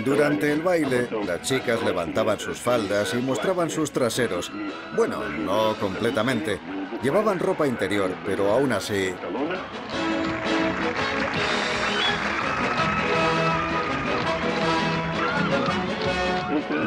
[0.04, 4.50] Durante el baile, las chicas levantaban sus faldas y mostraban sus traseros.
[4.96, 6.58] Bueno, no completamente.
[7.02, 9.12] Llevaban ropa interior, pero aún así...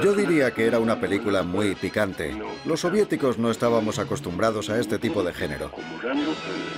[0.04, 2.36] Yo diría que era una película muy picante.
[2.66, 5.72] Los soviéticos no estábamos acostumbrados a este tipo de género.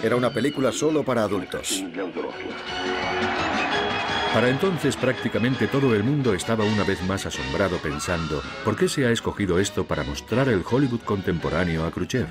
[0.04, 1.84] Era una película solo para adultos.
[4.36, 9.06] Para entonces prácticamente todo el mundo estaba una vez más asombrado pensando, ¿por qué se
[9.06, 12.28] ha escogido esto para mostrar el Hollywood contemporáneo a Khrushchev?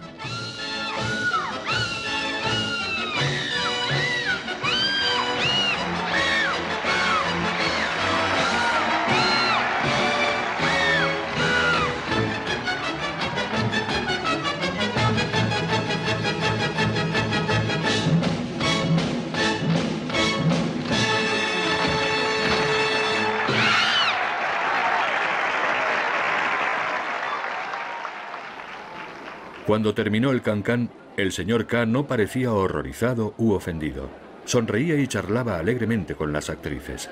[29.75, 34.09] Cuando terminó el cancán, el señor K no parecía horrorizado u ofendido.
[34.45, 37.11] Sonreía y charlaba alegremente con las actrices.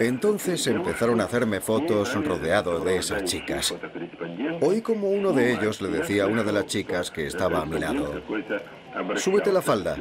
[0.00, 3.74] Entonces empezaron a hacerme fotos rodeado de esas chicas.
[4.60, 7.64] Oí como uno de ellos le decía a una de las chicas que estaba a
[7.64, 8.20] mi lado,
[9.16, 9.96] súbete la falda,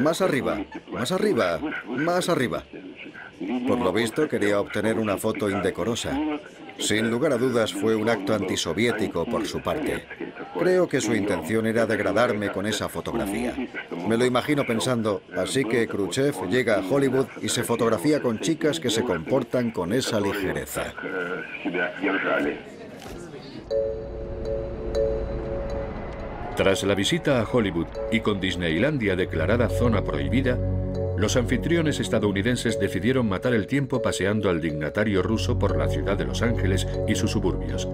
[0.00, 2.62] más arriba, más arriba, más arriba.
[3.66, 6.16] Por lo visto quería obtener una foto indecorosa.
[6.78, 10.06] Sin lugar a dudas fue un acto antisoviético por su parte.
[10.58, 13.54] Creo que su intención era degradarme con esa fotografía.
[14.08, 18.80] Me lo imagino pensando, así que Khrushchev llega a Hollywood y se fotografía con chicas
[18.80, 20.94] que se comportan con esa ligereza.
[26.56, 30.58] Tras la visita a Hollywood y con Disneylandia declarada zona prohibida,
[31.18, 36.24] los anfitriones estadounidenses decidieron matar el tiempo paseando al dignatario ruso por la ciudad de
[36.24, 37.88] Los Ángeles y sus suburbios.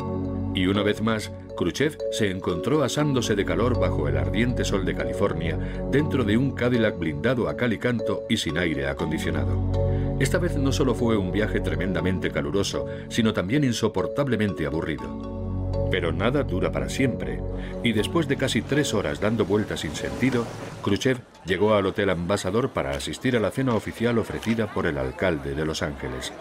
[0.54, 4.94] Y una vez más, Khrushchev se encontró asándose de calor bajo el ardiente sol de
[4.94, 5.58] California,
[5.90, 9.72] dentro de un Cadillac blindado a cal y canto y sin aire acondicionado.
[10.20, 15.88] Esta vez no solo fue un viaje tremendamente caluroso, sino también insoportablemente aburrido.
[15.90, 17.40] Pero nada dura para siempre,
[17.82, 20.44] y después de casi tres horas dando vueltas sin sentido,
[20.82, 25.54] Khrushchev llegó al Hotel Ambassador para asistir a la cena oficial ofrecida por el alcalde
[25.54, 26.32] de Los Ángeles.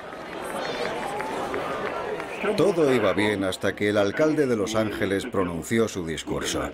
[2.57, 6.69] Todo iba bien hasta que el alcalde de Los Ángeles pronunció su discurso.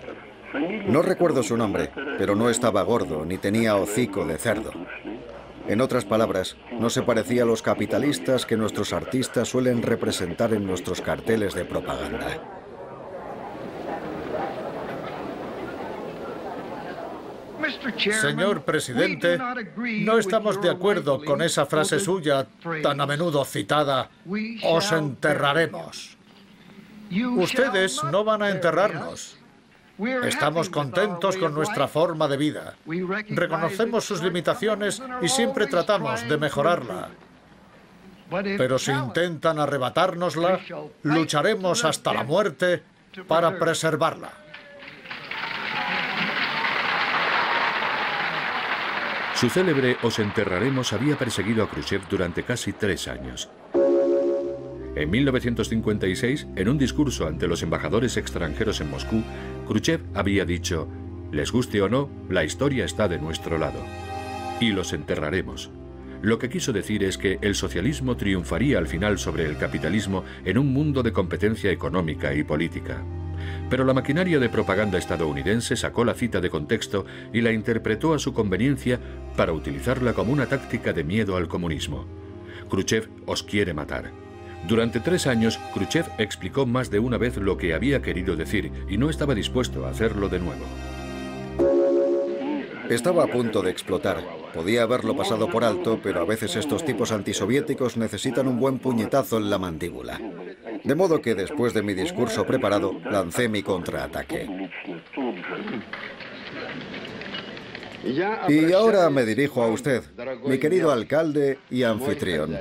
[0.86, 4.72] No recuerdo su nombre, pero no estaba gordo ni tenía hocico de cerdo.
[5.68, 10.66] En otras palabras, no se parecía a los capitalistas que nuestros artistas suelen representar en
[10.66, 12.59] nuestros carteles de propaganda.
[18.20, 19.38] Señor presidente,
[20.00, 22.46] no estamos de acuerdo con esa frase suya
[22.82, 24.10] tan a menudo citada,
[24.64, 26.16] os enterraremos.
[27.36, 29.36] Ustedes no van a enterrarnos.
[30.24, 32.74] Estamos contentos con nuestra forma de vida.
[33.28, 37.10] Reconocemos sus limitaciones y siempre tratamos de mejorarla.
[38.30, 40.60] Pero si intentan arrebatárnosla,
[41.02, 42.82] lucharemos hasta la muerte
[43.26, 44.30] para preservarla.
[49.40, 53.48] Su célebre Os enterraremos había perseguido a Khrushchev durante casi tres años.
[54.94, 59.22] En 1956, en un discurso ante los embajadores extranjeros en Moscú,
[59.66, 60.88] Khrushchev había dicho,
[61.32, 63.82] les guste o no, la historia está de nuestro lado.
[64.60, 65.70] Y los enterraremos.
[66.20, 70.58] Lo que quiso decir es que el socialismo triunfaría al final sobre el capitalismo en
[70.58, 73.02] un mundo de competencia económica y política.
[73.68, 78.18] Pero la maquinaria de propaganda estadounidense sacó la cita de contexto y la interpretó a
[78.18, 79.00] su conveniencia
[79.36, 82.06] para utilizarla como una táctica de miedo al comunismo.
[82.68, 84.10] Khrushchev os quiere matar.
[84.68, 88.98] Durante tres años, Khrushchev explicó más de una vez lo que había querido decir y
[88.98, 90.64] no estaba dispuesto a hacerlo de nuevo.
[92.90, 94.24] Estaba a punto de explotar.
[94.52, 99.38] Podía haberlo pasado por alto, pero a veces estos tipos antisoviéticos necesitan un buen puñetazo
[99.38, 100.20] en la mandíbula.
[100.82, 104.68] De modo que después de mi discurso preparado, lancé mi contraataque.
[108.48, 110.02] Y ahora me dirijo a usted,
[110.44, 112.58] mi querido alcalde y anfitrión.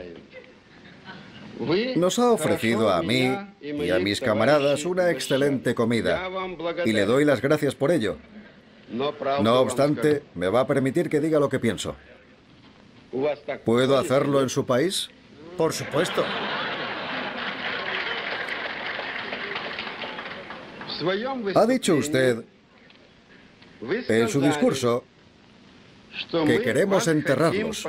[1.96, 6.30] Nos ha ofrecido a mí y a mis camaradas una excelente comida
[6.86, 8.18] y le doy las gracias por ello.
[8.92, 11.96] No obstante, me va a permitir que diga lo que pienso.
[13.66, 15.10] ¿Puedo hacerlo en su país?
[15.58, 16.24] Por supuesto.
[21.56, 22.44] Ha dicho usted
[23.82, 25.04] en su discurso
[26.46, 27.88] que queremos enterrarlos.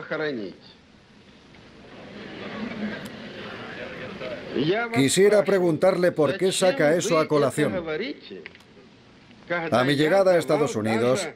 [4.94, 7.84] Quisiera preguntarle por qué saca eso a colación.
[9.50, 11.28] A mi llegada a Estados Unidos,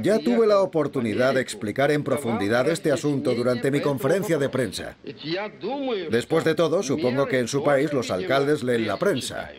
[0.00, 4.96] ya tuve la oportunidad de explicar en profundidad este asunto durante mi conferencia de prensa.
[6.10, 9.50] Después de todo, supongo que en su país los alcaldes leen la prensa.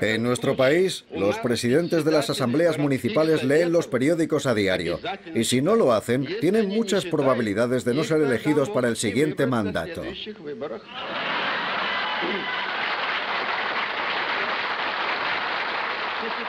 [0.00, 5.00] En nuestro país, los presidentes de las asambleas municipales leen los periódicos a diario
[5.34, 9.46] y si no lo hacen, tienen muchas probabilidades de no ser elegidos para el siguiente
[9.46, 10.02] mandato.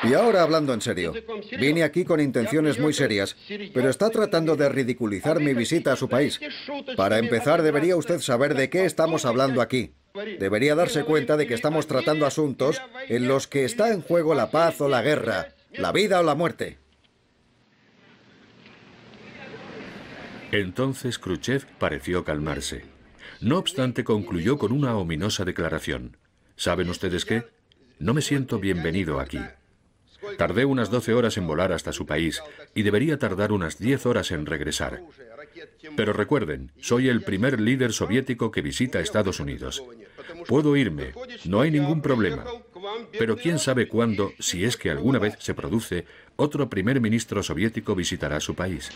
[0.03, 1.13] Y ahora hablando en serio,
[1.59, 3.35] vine aquí con intenciones muy serias,
[3.73, 6.39] pero está tratando de ridiculizar mi visita a su país.
[6.97, 9.93] Para empezar, debería usted saber de qué estamos hablando aquí.
[10.13, 14.51] Debería darse cuenta de que estamos tratando asuntos en los que está en juego la
[14.51, 16.77] paz o la guerra, la vida o la muerte.
[20.51, 22.83] Entonces Khrushchev pareció calmarse.
[23.39, 26.17] No obstante, concluyó con una ominosa declaración.
[26.57, 27.45] ¿Saben ustedes qué?
[27.99, 29.39] No me siento bienvenido aquí.
[30.37, 32.41] Tardé unas 12 horas en volar hasta su país
[32.73, 35.01] y debería tardar unas 10 horas en regresar.
[35.95, 39.83] Pero recuerden, soy el primer líder soviético que visita Estados Unidos.
[40.47, 41.13] Puedo irme,
[41.45, 42.45] no hay ningún problema.
[43.17, 46.05] Pero quién sabe cuándo, si es que alguna vez se produce,
[46.35, 48.89] otro primer ministro soviético visitará su país.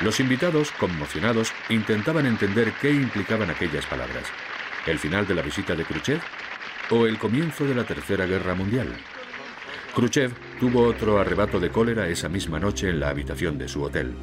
[0.00, 4.24] Los invitados, conmocionados, intentaban entender qué implicaban aquellas palabras.
[4.86, 6.20] ¿El final de la visita de Khrushchev?
[6.90, 8.88] ¿O el comienzo de la Tercera Guerra Mundial?
[9.94, 14.14] Khrushchev tuvo otro arrebato de cólera esa misma noche en la habitación de su hotel.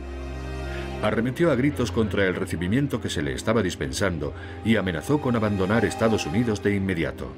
[1.03, 5.85] Arremetió a gritos contra el recibimiento que se le estaba dispensando y amenazó con abandonar
[5.85, 7.31] Estados Unidos de inmediato.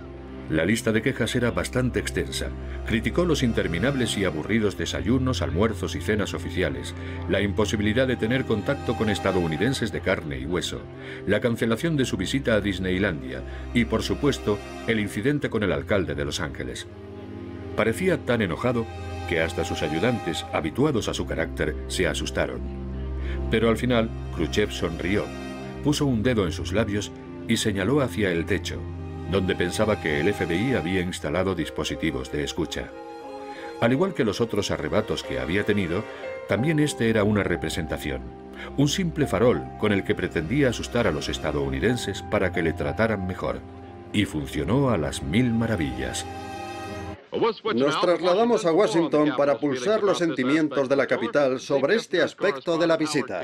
[0.50, 2.48] La lista de quejas era bastante extensa.
[2.86, 6.96] Criticó los interminables y aburridos desayunos, almuerzos y cenas oficiales,
[7.28, 10.82] la imposibilidad de tener contacto con estadounidenses de carne y hueso,
[11.26, 13.44] la cancelación de su visita a Disneylandia
[13.74, 16.88] y, por supuesto, el incidente con el alcalde de Los Ángeles.
[17.76, 18.86] Parecía tan enojado
[19.28, 22.62] que hasta sus ayudantes, habituados a su carácter, se asustaron.
[23.52, 25.26] Pero al final, Khrushchev sonrió,
[25.84, 27.12] puso un dedo en sus labios
[27.50, 28.82] y señaló hacia el techo,
[29.32, 32.90] donde pensaba que el FBI había instalado dispositivos de escucha.
[33.80, 36.04] Al igual que los otros arrebatos que había tenido,
[36.48, 38.22] también este era una representación,
[38.78, 43.28] un simple farol con el que pretendía asustar a los estadounidenses para que le trataran
[43.28, 43.60] mejor.
[44.14, 46.26] Y funcionó a las mil maravillas.
[47.76, 52.88] Nos trasladamos a Washington para pulsar los sentimientos de la capital sobre este aspecto de
[52.88, 53.44] la visita.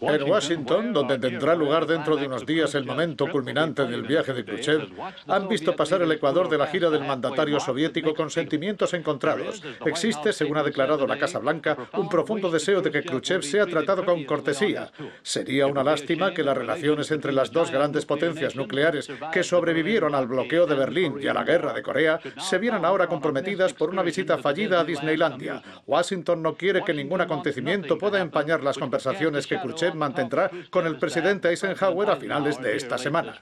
[0.00, 4.44] En Washington, donde tendrá lugar dentro de unos días el momento culminante del viaje de
[4.44, 4.88] Khrushchev,
[5.26, 9.62] han visto pasar el Ecuador de la gira del mandatario soviético con sentimientos encontrados.
[9.86, 14.04] Existe, según ha declarado la Casa Blanca, un profundo deseo de que Khrushchev sea tratado
[14.04, 14.92] con cortesía.
[15.22, 20.26] Sería una lástima que las relaciones entre las dos grandes potencias nucleares que sobrevivieron al
[20.26, 24.02] bloqueo de Berlín y a la guerra de Corea se vieran ahora comprometidas por una
[24.02, 25.62] visita fallida a Disneylandia.
[25.86, 30.98] Washington no quiere que ningún acontecimiento pueda empañar las conversaciones que Khrushchev mantendrá con el
[30.98, 33.34] presidente Eisenhower a finales de esta semana.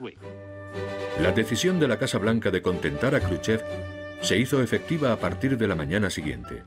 [1.21, 3.63] La decisión de la Casa Blanca de contentar a Khrushchev
[4.21, 6.65] se hizo efectiva a partir de la mañana siguiente.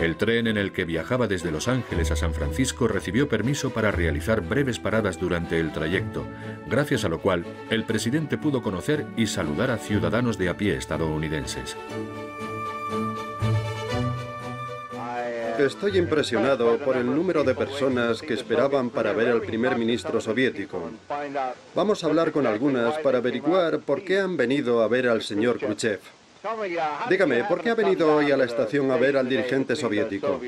[0.00, 3.90] El tren en el que viajaba desde Los Ángeles a San Francisco recibió permiso para
[3.90, 6.24] realizar breves paradas durante el trayecto,
[6.68, 10.76] gracias a lo cual el presidente pudo conocer y saludar a ciudadanos de a pie
[10.76, 11.76] estadounidenses.
[15.58, 20.90] Estoy impresionado por el número de personas que esperaban para ver al primer ministro soviético.
[21.74, 25.58] Vamos a hablar con algunas para averiguar por qué han venido a ver al señor
[25.58, 26.00] Khrushchev.
[27.10, 30.40] Dígame, ¿por qué ha venido hoy a la estación a ver al dirigente soviético?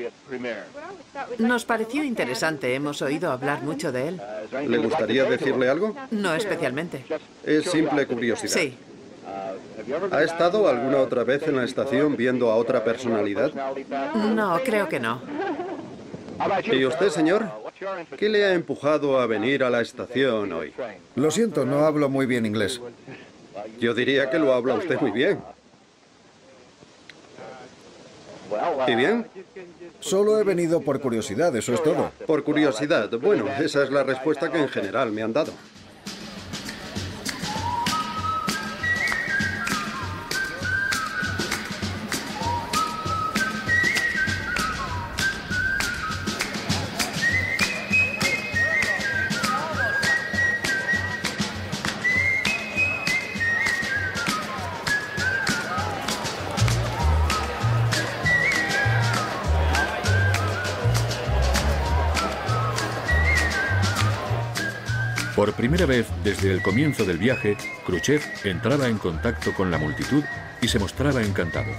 [1.39, 4.21] Nos pareció interesante, hemos oído hablar mucho de él.
[4.67, 5.95] ¿Le gustaría decirle algo?
[6.11, 7.03] No especialmente.
[7.45, 8.53] Es simple curiosidad.
[8.53, 8.77] Sí.
[10.11, 13.51] ¿Ha estado alguna otra vez en la estación viendo a otra personalidad?
[14.15, 15.21] No, creo que no.
[16.71, 17.45] ¿Y usted, señor?
[18.17, 20.73] ¿Qué le ha empujado a venir a la estación hoy?
[21.15, 22.79] Lo siento, no hablo muy bien inglés.
[23.79, 25.39] Yo diría que lo habla usted muy bien.
[28.87, 29.27] ¿Y bien?
[29.99, 32.11] Solo he venido por curiosidad, eso es todo.
[32.25, 33.09] Por curiosidad.
[33.19, 35.53] Bueno, esa es la respuesta que en general me han dado.
[66.31, 70.23] Desde el comienzo del viaje, Khrushchev entraba en contacto con la multitud
[70.61, 71.73] y se mostraba encantado.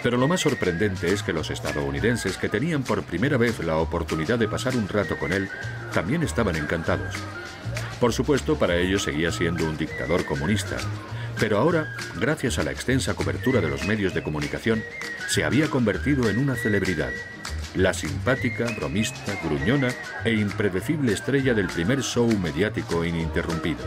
[0.00, 4.38] Pero lo más sorprendente es que los estadounidenses que tenían por primera vez la oportunidad
[4.38, 5.48] de pasar un rato con él
[5.92, 7.16] también estaban encantados.
[7.98, 10.76] Por supuesto, para ellos seguía siendo un dictador comunista,
[11.40, 14.84] pero ahora, gracias a la extensa cobertura de los medios de comunicación,
[15.26, 17.10] se había convertido en una celebridad,
[17.74, 19.88] la simpática, bromista, gruñona
[20.24, 23.84] e impredecible estrella del primer show mediático ininterrumpido.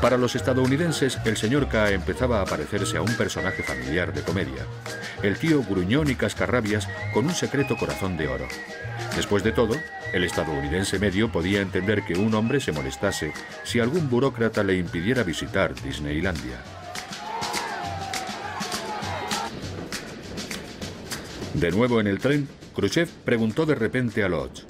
[0.00, 4.64] Para los estadounidenses, el señor K empezaba a parecerse a un personaje familiar de comedia,
[5.22, 8.46] el tío gruñón y cascarrabias con un secreto corazón de oro.
[9.16, 9.74] Después de todo,
[10.12, 13.32] el estadounidense medio podía entender que un hombre se molestase
[13.64, 16.77] si algún burócrata le impidiera visitar Disneylandia.
[21.54, 22.46] De nuevo en el tren,
[22.76, 24.64] Khrushchev preguntó de repente a Lodge,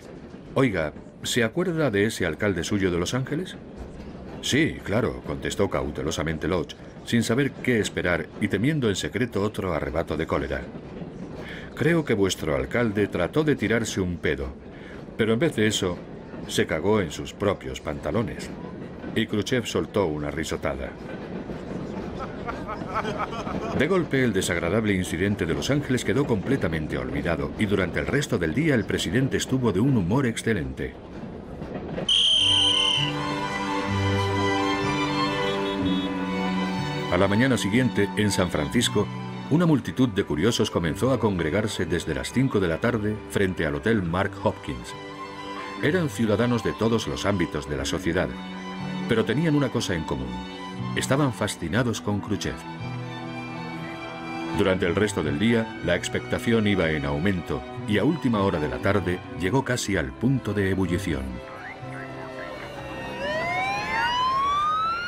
[0.55, 3.57] Oiga, ¿se acuerda de ese alcalde suyo de Los Ángeles?
[4.43, 10.17] Sí, claro, contestó cautelosamente Lodge, sin saber qué esperar y temiendo en secreto otro arrebato
[10.17, 10.63] de cólera.
[11.75, 14.49] Creo que vuestro alcalde trató de tirarse un pedo,
[15.17, 15.99] pero en vez de eso,
[16.47, 18.49] se cagó en sus propios pantalones.
[19.15, 20.91] Y Khrushchev soltó una risotada.
[23.79, 28.39] De golpe, el desagradable incidente de Los Ángeles quedó completamente olvidado y durante el resto
[28.39, 30.95] del día el presidente estuvo de un humor excelente.
[37.13, 39.07] A la mañana siguiente, en San Francisco,
[39.51, 43.77] una multitud de curiosos comenzó a congregarse desde las 5 de la tarde frente al
[43.77, 44.93] Hotel Mark Hopkins.
[45.83, 48.29] Eran ciudadanos de todos los ámbitos de la sociedad,
[49.09, 50.29] pero tenían una cosa en común.
[50.97, 52.57] Estaban fascinados con Khrushchev.
[54.57, 58.69] Durante el resto del día, la expectación iba en aumento y a última hora de
[58.69, 61.23] la tarde llegó casi al punto de ebullición.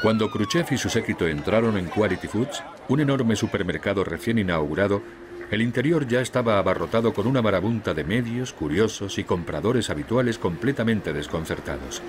[0.02, 5.02] Cuando Khrushchev y su séquito entraron en Quality Foods, un enorme supermercado recién inaugurado,
[5.50, 11.12] el interior ya estaba abarrotado con una marabunta de medios, curiosos y compradores habituales completamente
[11.12, 12.00] desconcertados.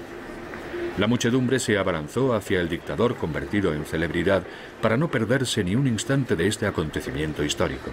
[0.98, 4.44] La muchedumbre se abalanzó hacia el dictador convertido en celebridad
[4.82, 7.92] para no perderse ni un instante de este acontecimiento histórico.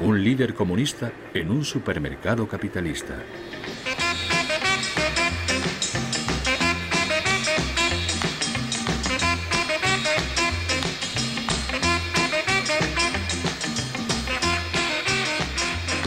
[0.00, 3.14] Un líder comunista en un supermercado capitalista.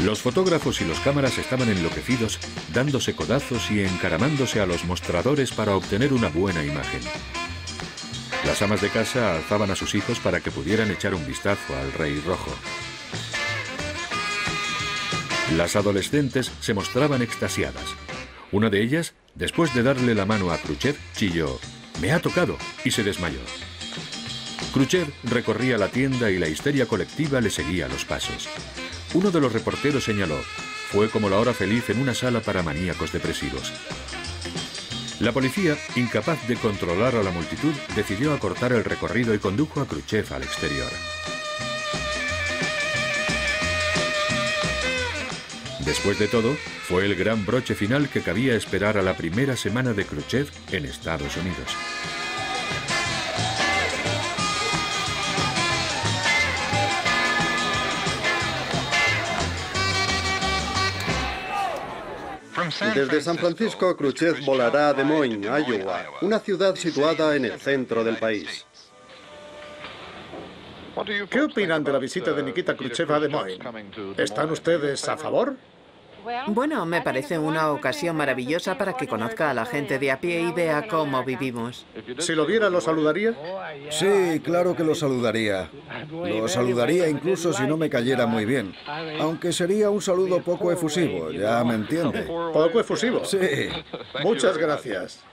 [0.04, 2.38] Los fotógrafos y los cámaras estaban enloquecidos,
[2.74, 7.00] dándose codazos y encaramándose a los mostradores para obtener una buena imagen.
[8.46, 11.94] Las amas de casa alzaban a sus hijos para que pudieran echar un vistazo al
[11.94, 12.52] Rey Rojo.
[15.56, 17.86] Las adolescentes se mostraban extasiadas.
[18.52, 21.62] Una de ellas, después de darle la mano a Khrushchev, chilló,
[22.02, 23.40] me ha tocado, y se desmayó.
[24.74, 28.50] Khrushchev recorría la tienda y la histeria colectiva le seguía los pasos.
[29.14, 30.42] Uno de los reporteros señaló,
[30.92, 33.72] fue como la hora feliz en una sala para maníacos depresivos.
[35.20, 39.88] La policía, incapaz de controlar a la multitud, decidió acortar el recorrido y condujo a
[39.88, 40.92] Khrushchev al exterior.
[45.86, 46.56] Después de todo,
[46.88, 50.86] fue el gran broche final que cabía esperar a la primera semana de Khrushchev en
[50.86, 51.70] Estados Unidos.
[62.94, 68.04] Desde San Francisco, Khrushchev volará a Des Moines, Iowa, una ciudad situada en el centro
[68.04, 68.66] del país.
[71.30, 73.60] ¿Qué opinan de la visita de Nikita Khrushchev a Des Moines?
[74.18, 75.56] ¿Están ustedes a favor?
[76.48, 80.42] Bueno, me parece una ocasión maravillosa para que conozca a la gente de a pie
[80.42, 81.86] y vea cómo vivimos.
[82.20, 83.34] Si lo viera, ¿lo saludaría?
[83.90, 85.70] Sí, claro que lo saludaría.
[86.12, 88.74] Lo saludaría incluso si no me cayera muy bien.
[89.20, 92.22] Aunque sería un saludo poco efusivo, ya me entiende.
[92.24, 93.24] ¿Poco efusivo?
[93.26, 93.40] Sí.
[94.24, 95.24] Muchas gracias.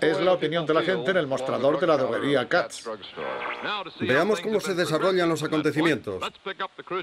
[0.00, 2.84] Es la opinión de la gente en el mostrador de la droguería Katz.
[4.00, 6.22] Veamos cómo se desarrollan los acontecimientos.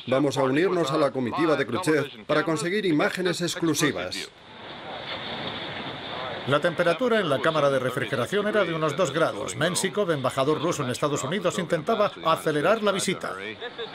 [0.07, 4.29] Vamos a unirnos a la comitiva de Khrushchev para conseguir imágenes exclusivas.
[6.47, 9.55] La temperatura en la cámara de refrigeración era de unos 2 grados.
[9.55, 13.33] Mensikov, embajador ruso en Estados Unidos, intentaba acelerar la visita.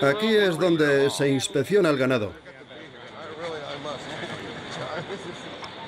[0.01, 2.33] Aquí es donde se inspecciona el ganado.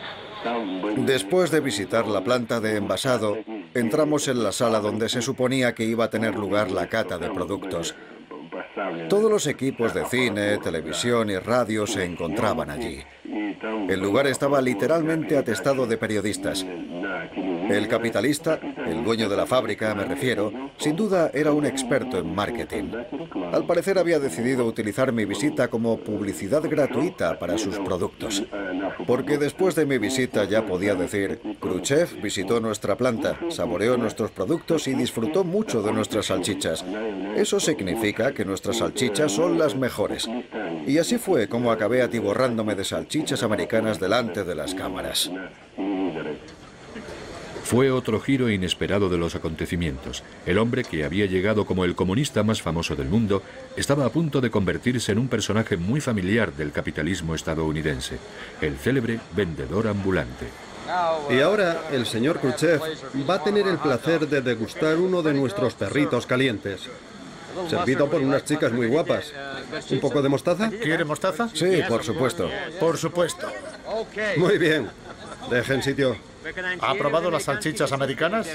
[0.97, 3.39] Después de visitar la planta de envasado,
[3.75, 7.31] entramos en la sala donde se suponía que iba a tener lugar la cata de
[7.31, 7.95] productos.
[9.09, 13.03] Todos los equipos de cine, televisión y radio se encontraban allí.
[13.89, 16.65] El lugar estaba literalmente atestado de periodistas.
[17.71, 22.35] El capitalista, el dueño de la fábrica, me refiero, sin duda era un experto en
[22.35, 22.91] marketing.
[23.53, 28.43] Al parecer había decidido utilizar mi visita como publicidad gratuita para sus productos.
[29.07, 34.89] Porque después de mi visita ya podía decir, Khrushchev visitó nuestra planta, saboreó nuestros productos
[34.89, 36.85] y disfrutó mucho de nuestras salchichas.
[37.37, 40.29] Eso significa que nuestras salchichas son las mejores.
[40.87, 45.31] Y así fue como acabé atiborrándome de salchichas americanas delante de las cámaras.
[47.65, 50.23] Fue otro giro inesperado de los acontecimientos.
[50.47, 53.43] El hombre que había llegado como el comunista más famoso del mundo
[53.77, 58.19] estaba a punto de convertirse en un personaje muy familiar del capitalismo estadounidense,
[58.61, 60.47] el célebre vendedor ambulante.
[61.31, 62.81] Y ahora el señor Khrushchev
[63.29, 66.89] va a tener el placer de degustar uno de nuestros perritos calientes.
[67.71, 69.33] servido por unas chicas muy guapas.
[69.91, 70.71] ¿Un poco de mostaza?
[70.71, 71.49] ¿Quiere mostaza?
[71.55, 72.51] Sí, por supuesto.
[72.81, 73.47] Por supuesto.
[74.37, 74.91] Muy bien.
[75.51, 76.32] Dejen sitio.
[76.81, 78.49] ¿Ha probado las salchichas americanas?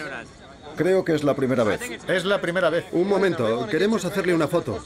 [0.76, 1.82] Creo que es la primera vez.
[2.08, 2.86] Es la primera vez.
[2.92, 4.80] Un momento, queremos hacerle una foto.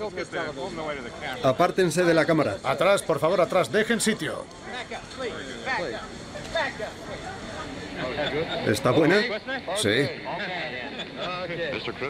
[1.43, 2.57] Apártense de la cámara.
[2.63, 3.71] Atrás, por favor, atrás.
[3.71, 4.45] Dejen sitio.
[8.67, 9.21] ¿Está buena?
[9.75, 10.07] Sí.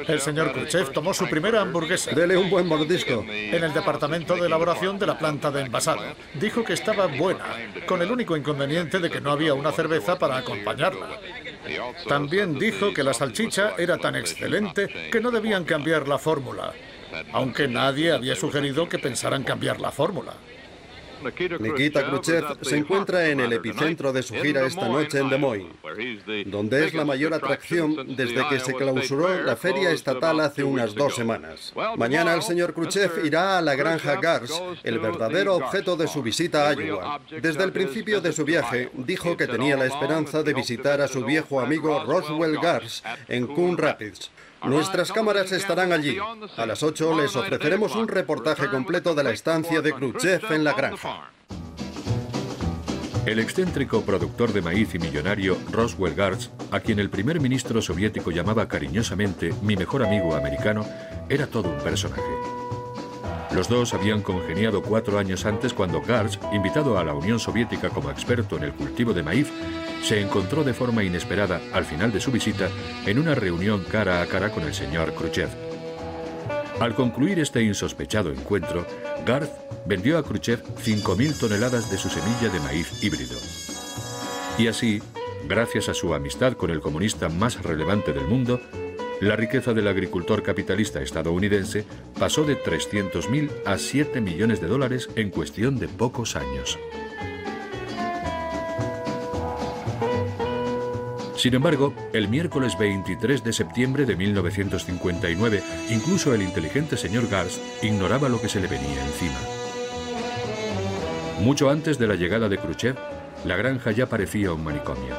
[0.08, 3.26] El señor Khrushchev tomó su primera hamburguesa Dele un buen mordisco.
[3.28, 6.02] en el departamento de elaboración de la planta de envasado.
[6.34, 7.46] Dijo que estaba buena,
[7.86, 11.08] con el único inconveniente de que no había una cerveza para acompañarla.
[12.08, 16.74] También dijo que la salchicha era tan excelente que no debían cambiar la fórmula,
[17.34, 20.34] aunque nadie había sugerido que pensaran cambiar la fórmula.
[21.60, 25.72] Nikita Khrushchev se encuentra en el epicentro de su gira esta noche en Des Moines,
[26.46, 31.16] donde es la mayor atracción desde que se clausuró la feria estatal hace unas dos
[31.16, 31.74] semanas.
[31.98, 34.52] Mañana el señor Khrushchev irá a la granja Gars,
[34.84, 37.22] el verdadero objeto de su visita a Iowa.
[37.42, 41.24] Desde el principio de su viaje dijo que tenía la esperanza de visitar a su
[41.24, 44.32] viejo amigo Roswell Gars en Coon Rapids.
[44.64, 46.18] Nuestras cámaras estarán allí.
[46.58, 50.74] A las 8 les ofreceremos un reportaje completo de la estancia de Khrushchev en la
[50.74, 51.32] granja.
[53.26, 58.32] El excéntrico productor de maíz y millonario Roswell Gartz, a quien el primer ministro soviético
[58.32, 60.86] llamaba cariñosamente mi mejor amigo americano,
[61.30, 62.22] era todo un personaje.
[63.54, 68.10] Los dos habían congeniado cuatro años antes cuando Gartz, invitado a la Unión Soviética como
[68.10, 69.52] experto en el cultivo de maíz,
[70.04, 72.70] se encontró de forma inesperada, al final de su visita,
[73.06, 75.50] en una reunión cara a cara con el señor Khrushchev.
[76.80, 78.86] Al concluir este insospechado encuentro,
[79.26, 79.52] Garth
[79.86, 83.38] vendió a Khrushchev 5.000 toneladas de su semilla de maíz híbrido.
[84.58, 85.02] Y así,
[85.48, 88.60] gracias a su amistad con el comunista más relevante del mundo,
[89.22, 91.86] la riqueza del agricultor capitalista estadounidense
[92.18, 96.80] pasó de 300.000 a 7 millones de dólares en cuestión de pocos años.
[101.42, 108.30] Sin embargo, el miércoles 23 de septiembre de 1959, incluso el inteligente señor Garst ignoraba
[108.30, 109.40] lo que se le venía encima.
[111.40, 112.96] Mucho antes de la llegada de Khrushchev,
[113.44, 115.16] la granja ya parecía un manicomio.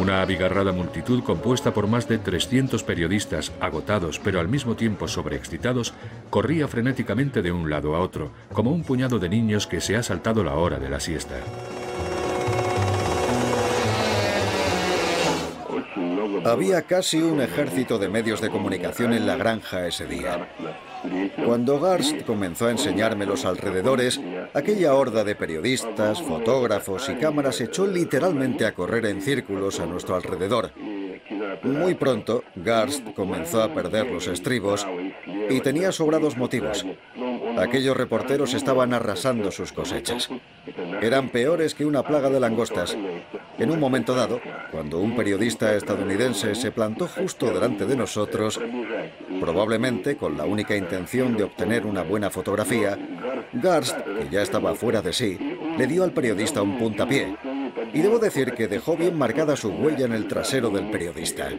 [0.00, 5.94] Una abigarrada multitud compuesta por más de 300 periodistas agotados pero al mismo tiempo sobreexcitados
[6.30, 10.02] corría frenéticamente de un lado a otro, como un puñado de niños que se ha
[10.02, 11.36] saltado la hora de la siesta.
[16.44, 20.48] Había casi un ejército de medios de comunicación en la granja ese día.
[21.44, 24.20] Cuando Garst comenzó a enseñarme los alrededores,
[24.54, 30.16] aquella horda de periodistas, fotógrafos y cámaras echó literalmente a correr en círculos a nuestro
[30.16, 30.72] alrededor.
[31.62, 34.86] Muy pronto, Garst comenzó a perder los estribos
[35.48, 36.84] y tenía sobrados motivos.
[37.58, 40.28] Aquellos reporteros estaban arrasando sus cosechas.
[41.00, 42.96] Eran peores que una plaga de langostas.
[43.58, 44.40] En un momento dado,
[44.74, 48.60] cuando un periodista estadounidense se plantó justo delante de nosotros,
[49.38, 52.98] probablemente con la única intención de obtener una buena fotografía,
[53.52, 55.38] Garst, que ya estaba fuera de sí,
[55.78, 57.36] le dio al periodista un puntapié.
[57.92, 61.50] Y debo decir que dejó bien marcada su huella en el trasero del periodista.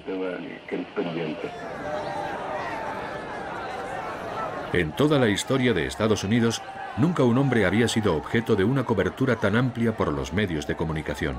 [4.73, 6.61] En toda la historia de Estados Unidos,
[6.97, 10.75] nunca un hombre había sido objeto de una cobertura tan amplia por los medios de
[10.75, 11.37] comunicación.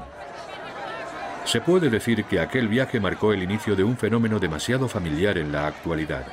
[1.47, 5.53] Se puede decir que aquel viaje marcó el inicio de un fenómeno demasiado familiar en
[5.53, 6.27] la actualidad,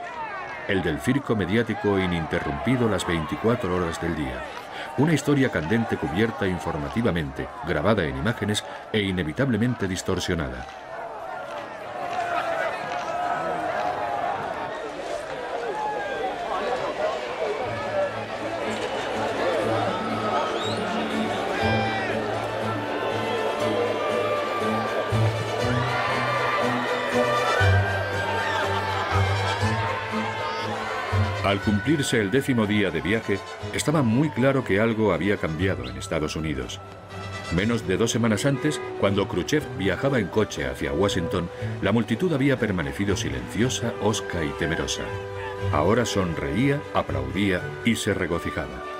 [0.67, 4.43] el del circo mediático ininterrumpido las 24 horas del día.
[4.97, 10.82] Una historia candente cubierta informativamente, grabada en imágenes e inevitablemente distorsionada.
[31.43, 33.37] Al cumplirse el décimo día de viaje,
[33.73, 36.79] estaba muy claro que algo había cambiado en Estados Unidos.
[37.53, 41.49] Menos de dos semanas antes, cuando Khrushchev viajaba en coche hacia Washington,
[41.81, 45.03] la multitud había permanecido silenciosa, hosca y temerosa.
[45.73, 48.92] Ahora sonreía, aplaudía y se regocijaba.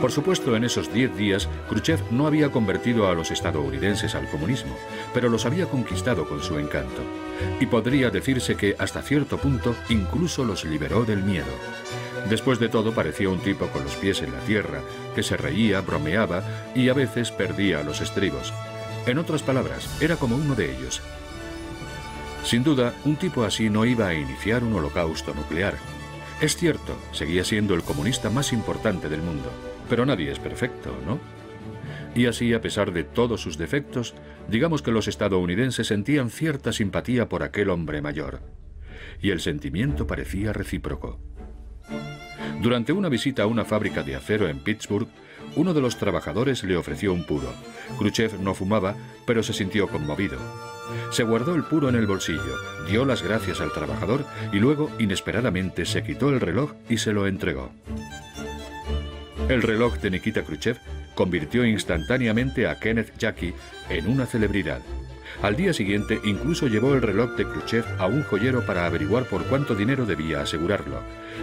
[0.00, 4.76] Por supuesto, en esos diez días, Khrushchev no había convertido a los estadounidenses al comunismo,
[5.14, 7.00] pero los había conquistado con su encanto.
[7.60, 11.52] Y podría decirse que, hasta cierto punto, incluso los liberó del miedo.
[12.28, 14.80] Después de todo, parecía un tipo con los pies en la tierra,
[15.14, 16.42] que se reía, bromeaba
[16.74, 18.52] y a veces perdía los estribos.
[19.06, 21.02] En otras palabras, era como uno de ellos.
[22.44, 25.74] Sin duda, un tipo así no iba a iniciar un holocausto nuclear.
[26.40, 29.50] Es cierto, seguía siendo el comunista más importante del mundo,
[29.88, 31.18] pero nadie es perfecto, ¿no?
[32.14, 34.14] Y así, a pesar de todos sus defectos,
[34.48, 38.40] digamos que los estadounidenses sentían cierta simpatía por aquel hombre mayor.
[39.20, 41.18] Y el sentimiento parecía recíproco.
[42.62, 45.08] Durante una visita a una fábrica de acero en Pittsburgh,
[45.56, 47.52] uno de los trabajadores le ofreció un puro.
[47.98, 50.38] Khrushchev no fumaba, pero se sintió conmovido.
[51.10, 52.56] Se guardó el puro en el bolsillo,
[52.88, 57.26] dio las gracias al trabajador y luego, inesperadamente, se quitó el reloj y se lo
[57.26, 57.70] entregó.
[59.48, 60.78] El reloj de Nikita Khrushchev
[61.14, 63.52] convirtió instantáneamente a Kenneth Jackie
[63.90, 64.80] en una celebridad.
[65.42, 69.44] Al día siguiente incluso llevó el reloj de Khrushchev a un joyero para averiguar por
[69.44, 71.00] cuánto dinero debía asegurarlo.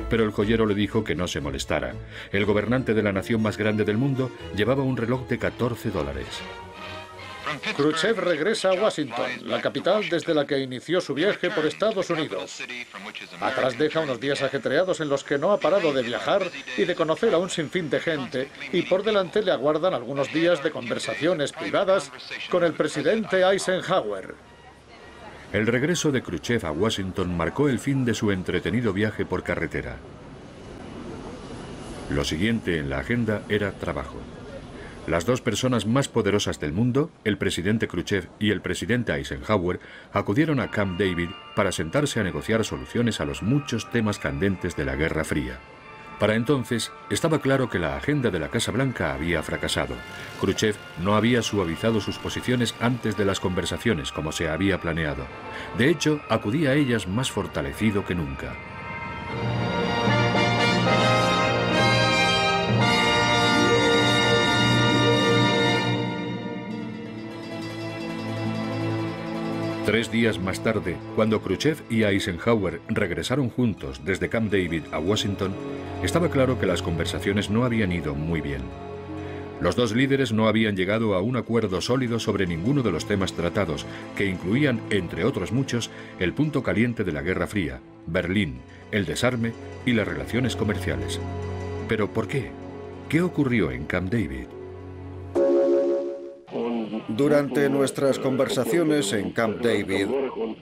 [0.10, 1.94] Pero el joyero le dijo que no se molestara.
[2.32, 6.42] El gobernante de la nación más grande del mundo llevaba un reloj de 14 dólares.
[7.76, 12.62] Khrushchev regresa a Washington, la capital desde la que inició su viaje por Estados Unidos.
[13.40, 16.96] Atrás deja unos días ajetreados en los que no ha parado de viajar y de
[16.96, 21.52] conocer a un sinfín de gente, y por delante le aguardan algunos días de conversaciones
[21.52, 22.12] privadas
[22.50, 24.36] con el presidente Eisenhower.
[25.54, 29.98] El regreso de Khrushchev a Washington marcó el fin de su entretenido viaje por carretera.
[32.10, 34.18] Lo siguiente en la agenda era trabajo.
[35.08, 39.80] Las dos personas más poderosas del mundo, el presidente Khrushchev y el presidente Eisenhower,
[40.14, 44.86] acudieron a Camp David para sentarse a negociar soluciones a los muchos temas candentes de
[44.86, 45.60] la Guerra Fría.
[46.20, 49.96] Para entonces, estaba claro que la agenda de la Casa Blanca había fracasado.
[50.40, 55.26] Khrushchev no había suavizado sus posiciones antes de las conversaciones como se había planeado.
[55.80, 58.54] De hecho, acudía a ellas más fortalecido que nunca.
[69.86, 75.56] Tres días más tarde, cuando Khrushchev y Eisenhower regresaron juntos desde Camp David a Washington,
[76.04, 78.62] estaba claro que las conversaciones no habían ido muy bien.
[79.60, 83.34] Los dos líderes no habían llegado a un acuerdo sólido sobre ninguno de los temas
[83.34, 88.60] tratados, que incluían, entre otros muchos, el punto caliente de la Guerra Fría, Berlín,
[88.92, 89.52] el desarme
[89.84, 91.20] y las relaciones comerciales.
[91.88, 92.52] Pero ¿por qué?
[93.10, 94.61] ¿Qué ocurrió en Camp David?
[97.18, 100.08] Durante nuestras conversaciones en Camp David,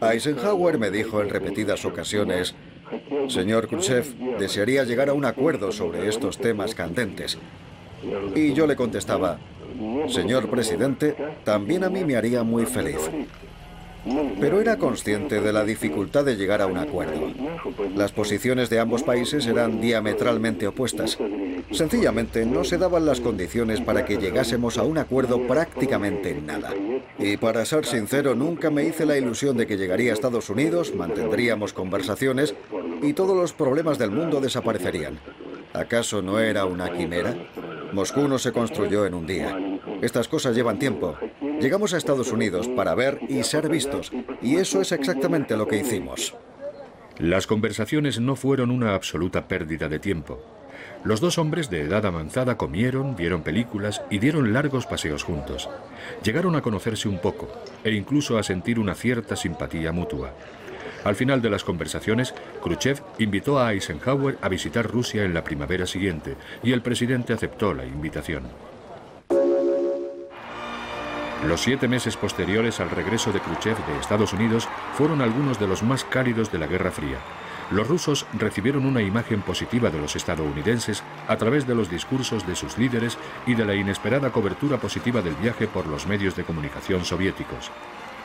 [0.02, 2.56] Eisenhower me dijo en repetidas ocasiones,
[3.28, 7.38] Señor Khrushchev, desearía llegar a un acuerdo sobre estos temas candentes.
[8.36, 9.40] Y yo le contestaba,
[10.08, 13.10] Señor presidente, también a mí me haría muy feliz.
[14.40, 17.32] Pero era consciente de la dificultad de llegar a un acuerdo.
[17.96, 21.18] Las posiciones de ambos países eran diametralmente opuestas.
[21.72, 26.74] Sencillamente no se daban las condiciones para que llegásemos a un acuerdo prácticamente en nada.
[27.18, 30.96] Y para ser sincero, nunca me hice la ilusión de que llegaría a Estados Unidos,
[30.96, 32.56] mantendríamos conversaciones
[33.02, 35.20] y todos los problemas del mundo desaparecerían.
[35.74, 37.36] ¿Acaso no era una quimera?
[37.94, 39.58] Moscú no se construyó en un día.
[40.02, 41.16] Estas cosas llevan tiempo.
[41.60, 45.78] Llegamos a Estados Unidos para ver y ser vistos, y eso es exactamente lo que
[45.78, 46.36] hicimos.
[47.18, 50.42] Las conversaciones no fueron una absoluta pérdida de tiempo.
[51.04, 55.70] Los dos hombres de edad avanzada comieron, vieron películas y dieron largos paseos juntos.
[56.24, 57.50] Llegaron a conocerse un poco
[57.84, 60.34] e incluso a sentir una cierta simpatía mutua.
[61.04, 62.34] Al final de las conversaciones,
[62.64, 67.74] Khrushchev invitó a Eisenhower a visitar Rusia en la primavera siguiente y el presidente aceptó
[67.74, 68.44] la invitación.
[71.46, 75.84] Los siete meses posteriores al regreso de Khrushchev de Estados Unidos fueron algunos de los
[75.84, 77.18] más cálidos de la Guerra Fría.
[77.72, 82.56] Los rusos recibieron una imagen positiva de los estadounidenses a través de los discursos de
[82.56, 87.06] sus líderes y de la inesperada cobertura positiva del viaje por los medios de comunicación
[87.06, 87.72] soviéticos.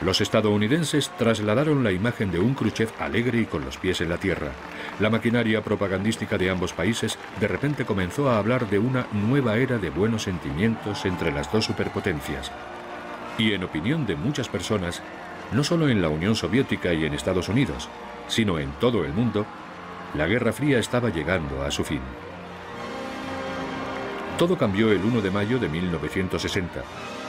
[0.01, 4.17] Los estadounidenses trasladaron la imagen de un Khrushchev alegre y con los pies en la
[4.17, 4.51] tierra.
[4.99, 9.77] La maquinaria propagandística de ambos países de repente comenzó a hablar de una nueva era
[9.77, 12.51] de buenos sentimientos entre las dos superpotencias.
[13.37, 15.01] Y en opinión de muchas personas,
[15.51, 17.89] no solo en la Unión Soviética y en Estados Unidos,
[18.27, 19.45] sino en todo el mundo,
[20.13, 22.01] la Guerra Fría estaba llegando a su fin.
[24.37, 26.83] Todo cambió el 1 de mayo de 1960,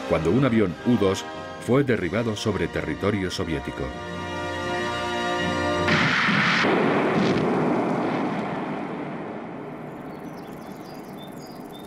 [0.08, 1.22] cuando un avión U-2
[1.66, 3.84] fue derribado sobre territorio soviético.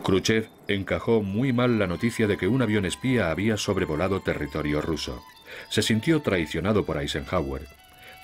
[0.09, 5.23] Khrushchev encajó muy mal la noticia de que un avión espía había sobrevolado territorio ruso.
[5.69, 7.67] Se sintió traicionado por Eisenhower,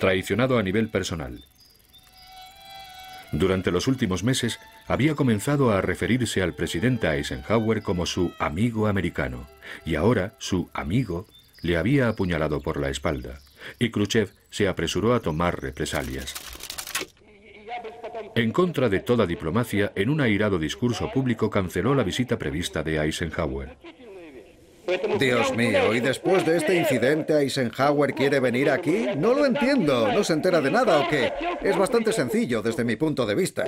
[0.00, 1.44] traicionado a nivel personal.
[3.30, 4.58] Durante los últimos meses
[4.88, 9.46] había comenzado a referirse al presidente Eisenhower como su amigo americano,
[9.84, 11.28] y ahora su amigo
[11.62, 13.38] le había apuñalado por la espalda.
[13.78, 16.34] y Khrushchev se apresuró a tomar represalias.
[18.36, 22.98] En contra de toda diplomacia, en un airado discurso público canceló la visita prevista de
[22.98, 23.78] Eisenhower.
[25.18, 29.06] Dios mío, ¿y después de este incidente Eisenhower quiere venir aquí?
[29.16, 31.32] No lo entiendo, ¿no se entera de nada o qué?
[31.62, 33.64] Es bastante sencillo desde mi punto de vista.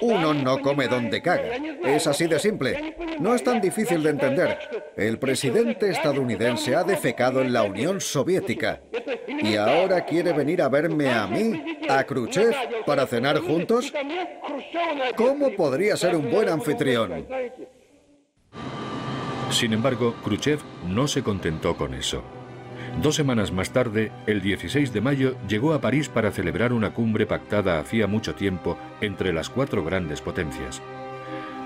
[0.00, 1.56] Uno no come donde caga.
[1.84, 2.96] Es así de simple.
[3.20, 4.58] No es tan difícil de entender.
[4.96, 8.80] El presidente estadounidense ha defecado en la Unión Soviética
[9.26, 12.54] y ahora quiere venir a verme a mí, a Khrushchev,
[12.84, 13.92] para cenar juntos.
[15.16, 17.26] ¿Cómo podría ser un buen anfitrión?
[19.50, 22.22] Sin embargo, Khrushchev no se contentó con eso.
[23.02, 27.26] Dos semanas más tarde, el 16 de mayo, llegó a París para celebrar una cumbre
[27.26, 30.82] pactada hacía mucho tiempo entre las cuatro grandes potencias.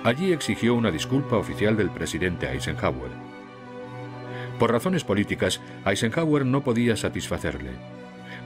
[0.05, 3.11] Allí exigió una disculpa oficial del presidente Eisenhower.
[4.59, 7.71] Por razones políticas, Eisenhower no podía satisfacerle.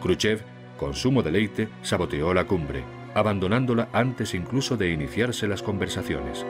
[0.03, 0.41] Khrushchev,
[0.79, 2.85] con sumo deleite, saboteó la cumbre,
[3.15, 6.45] abandonándola antes incluso de iniciarse las conversaciones.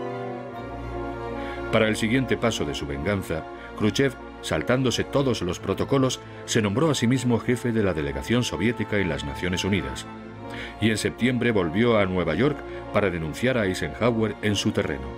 [1.72, 3.44] Para el siguiente paso de su venganza,
[3.76, 8.98] Khrushchev, saltándose todos los protocolos, se nombró a sí mismo jefe de la delegación soviética
[8.98, 10.06] en las Naciones Unidas.
[10.80, 12.56] Y en septiembre volvió a Nueva York
[12.92, 15.08] para denunciar a Eisenhower en su terreno.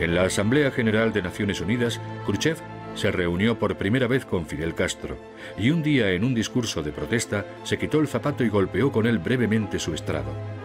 [0.00, 2.56] En la Asamblea General de Naciones Unidas, Khrushchev
[2.94, 5.16] se reunió por primera vez con Fidel Castro
[5.56, 9.06] y un día en un discurso de protesta se quitó el zapato y golpeó con
[9.06, 10.61] él brevemente su estrado.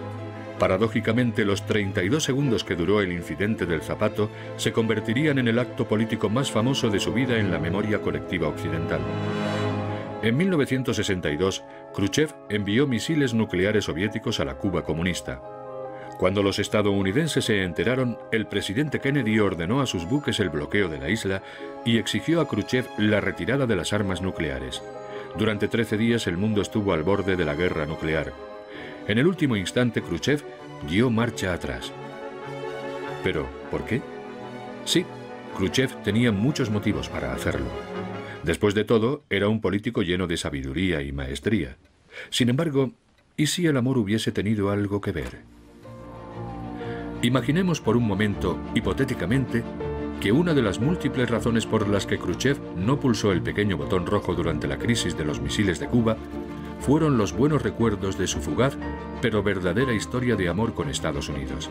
[0.59, 5.87] Paradójicamente, los 32 segundos que duró el incidente del zapato se convertirían en el acto
[5.87, 8.99] político más famoso de su vida en la memoria colectiva occidental.
[10.23, 15.41] En 1962, Khrushchev envió misiles nucleares soviéticos a la Cuba comunista.
[16.17, 20.97] Cuando los estadounidenses se enteraron, el presidente Kennedy ordenó a sus buques el bloqueo de
[20.97, 21.43] la isla
[21.85, 24.81] y exigió a Khrushchev la retirada de las armas nucleares.
[25.37, 28.46] Durante 13 días el mundo estuvo al borde de la guerra nuclear.
[29.07, 30.43] En el último instante, Khrushchev
[30.89, 31.93] dio marcha atrás.
[33.23, 34.01] ¿Pero por qué?
[34.83, 35.05] Sí,
[35.57, 37.67] Khrushchev tenía muchos motivos para hacerlo.
[38.43, 41.77] Después de todo, era un político lleno de sabiduría y maestría.
[42.29, 42.91] Sin embargo,
[43.37, 45.39] ¿y si el amor hubiese tenido algo que ver?
[47.21, 49.63] Imaginemos por un momento, hipotéticamente,
[50.19, 54.05] que una de las múltiples razones por las que Khrushchev no pulsó el pequeño botón
[54.05, 56.17] rojo durante la crisis de los misiles de Cuba
[56.79, 58.77] fueron los buenos recuerdos de su fugaz
[59.21, 61.69] pero verdadera historia de amor con Estados Unidos.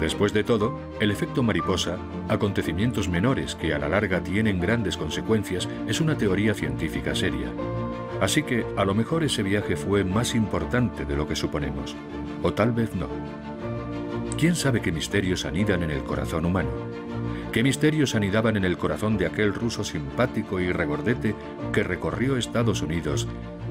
[0.00, 1.96] Después de todo, el efecto mariposa,
[2.28, 7.50] acontecimientos menores que a la larga tienen grandes consecuencias, es una teoría científica seria.
[8.20, 11.94] Así que a lo mejor ese viaje fue más importante de lo que suponemos,
[12.42, 13.08] o tal vez no.
[14.38, 16.70] ¿Quién sabe qué misterios anidan en el corazón humano?
[17.52, 21.34] ¿Qué misterios anidaban en el corazón de aquel ruso simpático y regordete
[21.72, 23.26] que recorrió Estados Unidos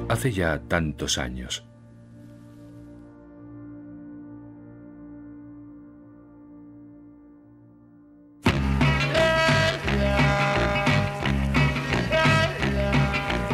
[0.10, 1.64] hace ya tantos años?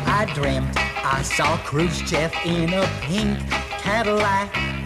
[0.05, 3.39] I dreamt I saw Khrushchev in a pink
[3.81, 4.80] Cadillac